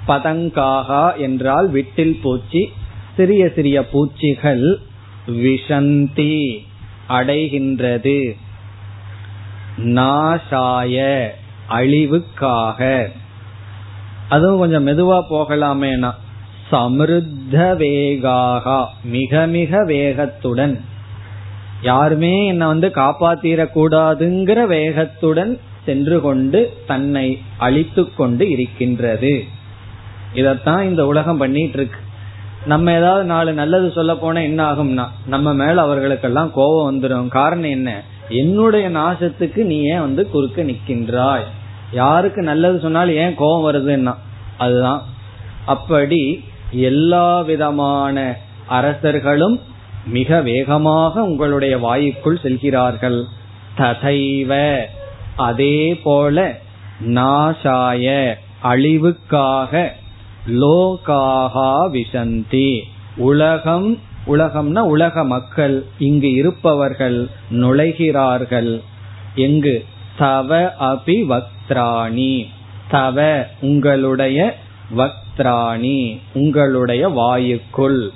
பதங்காகா 0.07 1.17
என்றால் 1.17 1.71
விட்டில் 1.71 2.21
பூச்சி 2.21 2.71
சிறிய 3.15 3.49
சிறிய 3.49 3.85
பூச்சிகள் 3.85 4.79
விஷந்தி 5.27 6.57
அடைகின்றது. 7.09 8.35
நாசாய 9.77 11.27
அழிவுக்காக. 11.69 13.09
அதுவும் 14.31 14.59
கொஞ்சம் 14.59 14.87
மெதுவா 14.87 15.19
போகலாமேனா. 15.29 16.11
சமிருத்த 16.71 17.55
வேகாகா 17.81 18.79
மிக 19.03 19.45
மிக 19.47 19.85
வேகத்துடன். 19.85 20.75
யாருமே 21.81 22.33
என்ன 22.45 22.67
வந்து 22.67 22.87
காப்பாத்திரக்கூடாதுங்கிற 22.87 24.59
வேகத்துடன் 24.67 25.53
சென்று 25.85 26.21
கொண்டு 26.21 26.59
தன்னை 26.87 27.27
அழித்து 27.57 28.03
கொண்டு 28.13 28.49
இருக்கின்றது. 28.49 29.33
இதத்தான் 30.35 30.83
இந்த 30.83 31.05
உலகம் 31.05 31.37
பண்ணிட்டு 31.37 31.77
இருக்கு 31.77 31.99
நம்ம 32.65 32.93
ஏதாவது 32.97 33.25
நாலு 33.25 33.53
நல்லது 33.53 33.91
சொல்ல 33.91 34.15
போனா 34.15 34.41
என்ன 34.41 34.61
ஆகும்னா 34.71 35.05
நம்ம 35.25 35.53
மேல 35.53 35.81
அவர்களுக்கெல்லாம் 35.81 36.51
கோபம் 36.51 36.85
வந்துடும் 36.89 37.27
காரணம் 37.27 37.73
என்ன? 37.77 37.89
என்னுடைய 38.29 38.89
நாசத்துக்கு 38.89 39.61
நீ 39.71 39.77
ஏன் 39.83 40.05
வந்து 40.05 40.23
குறுக்க 40.29 40.63
நிக்கின்றாய். 40.63 41.47
யாருக்கு 41.93 42.41
நல்லது 42.41 42.79
சொன்னாலும் 42.79 43.15
ஏன் 43.15 43.35
கோபம் 43.35 43.65
வருதுன்னா 43.65 44.15
அதுதான். 44.57 45.03
அப்படி 45.65 46.43
எல்லா 46.71 47.41
விதமான 47.41 48.35
அரசர்களும் 48.67 49.59
மிக 50.05 50.41
வேகமாக 50.41 51.23
உங்களுடைய 51.23 51.77
வாயுக்குள் 51.77 52.41
செல்கிறார்கள். 52.41 53.23
ததைவ 53.77 54.79
அதே 55.35 55.95
போல 55.95 56.57
நாசாய 57.07 58.33
அழிவுக்காக 58.63 59.87
லோகாகா 60.47 61.89
விசந்தி. 61.91 62.79
உலகம் 63.15 63.99
உலகம்னா 64.27 64.79
உலக 64.79 65.23
மக்கள் 65.23 65.85
இங்கு 65.99 66.31
இருப்பவர்கள் 66.31 67.27
நுழைகிறார்கள். 67.51 68.81
எங்கு? 69.35 69.85
தவ 70.17 70.73
அபி 70.79 71.25
வக்திராணி 71.29 72.47
தவ 72.89 73.45
உங்களுடைய 73.61 74.55
வக்திராணி 74.97 76.19
உங்களுடைய 76.33 77.09
வாயுக்குள். 77.09 78.07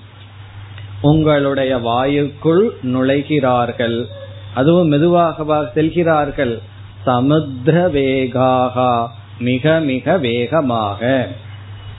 உங்களுடைய 1.02 1.78
வாயுக்குள் 1.78 2.68
நுழைகிறார்கள். 2.84 4.06
அதுவும் 4.54 4.88
மெதுவாக 4.88 5.72
செல்கிறார்கள். 5.74 6.62
சமுத்திர 7.06 7.88
வேகாகா 7.88 9.08
மிக 9.40 9.80
மிக 9.80 10.18
வேகமாக. 10.18 11.28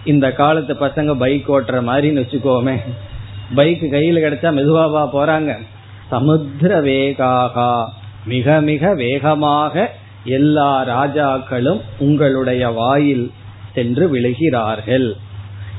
இந்த 0.05 0.33
காலத்து 0.33 0.75
பசங்க 0.75 1.19
பைக் 1.19 1.53
ஓட்டுற 1.53 1.81
மாதிரின்னு 1.89 2.23
வச்சுக்கோமே. 2.23 2.77
பைக் 3.55 3.91
கையில் 3.91 4.17
கிடைச்சா 4.17 4.47
மெதுவாவா 4.47 5.09
போறாங்க. 5.13 5.59
சமுத்திர 6.11 6.81
வேகாகா 6.81 7.85
மிக 8.27 8.61
மிக 8.61 8.95
வேகமாக 8.95 9.95
எல்லா 10.25 10.85
ராஜாக்களும் 10.85 11.81
உங்களுடைய 11.99 12.69
வாயில் 12.69 13.33
சென்று 13.75 14.17
விழுகிறார்கள். 14.17 15.13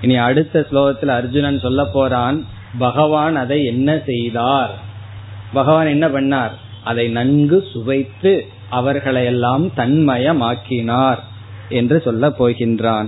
இனி 0.02 0.16
அடுத்த 0.16 0.66
ஸ்லோகத்தில் 0.72 1.14
அர்ஜுனன் 1.20 1.60
சொல்ல 1.60 1.86
போறான் 1.86 2.46
பகவான் 2.78 3.36
அதை 3.36 3.66
என்ன 3.66 4.00
செய்தார்? 4.06 4.72
பகவான் 5.54 5.88
என்ன 5.88 6.08
பண்ணார்? 6.08 6.52
அதை 6.84 7.08
நன்கு 7.08 7.68
சுவைத்து 7.74 8.46
அவர்களையெல்லாம் 8.70 9.68
தன்மயமாக்கினார் 9.78 11.20
என்று 11.70 12.02
சொல்ல 12.02 12.30
போகின்றான். 12.30 13.08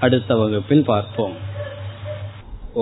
அடுத்த 0.00 0.36
வகுப்பில் 0.36 0.84
பார்ப்போம். 0.84 1.45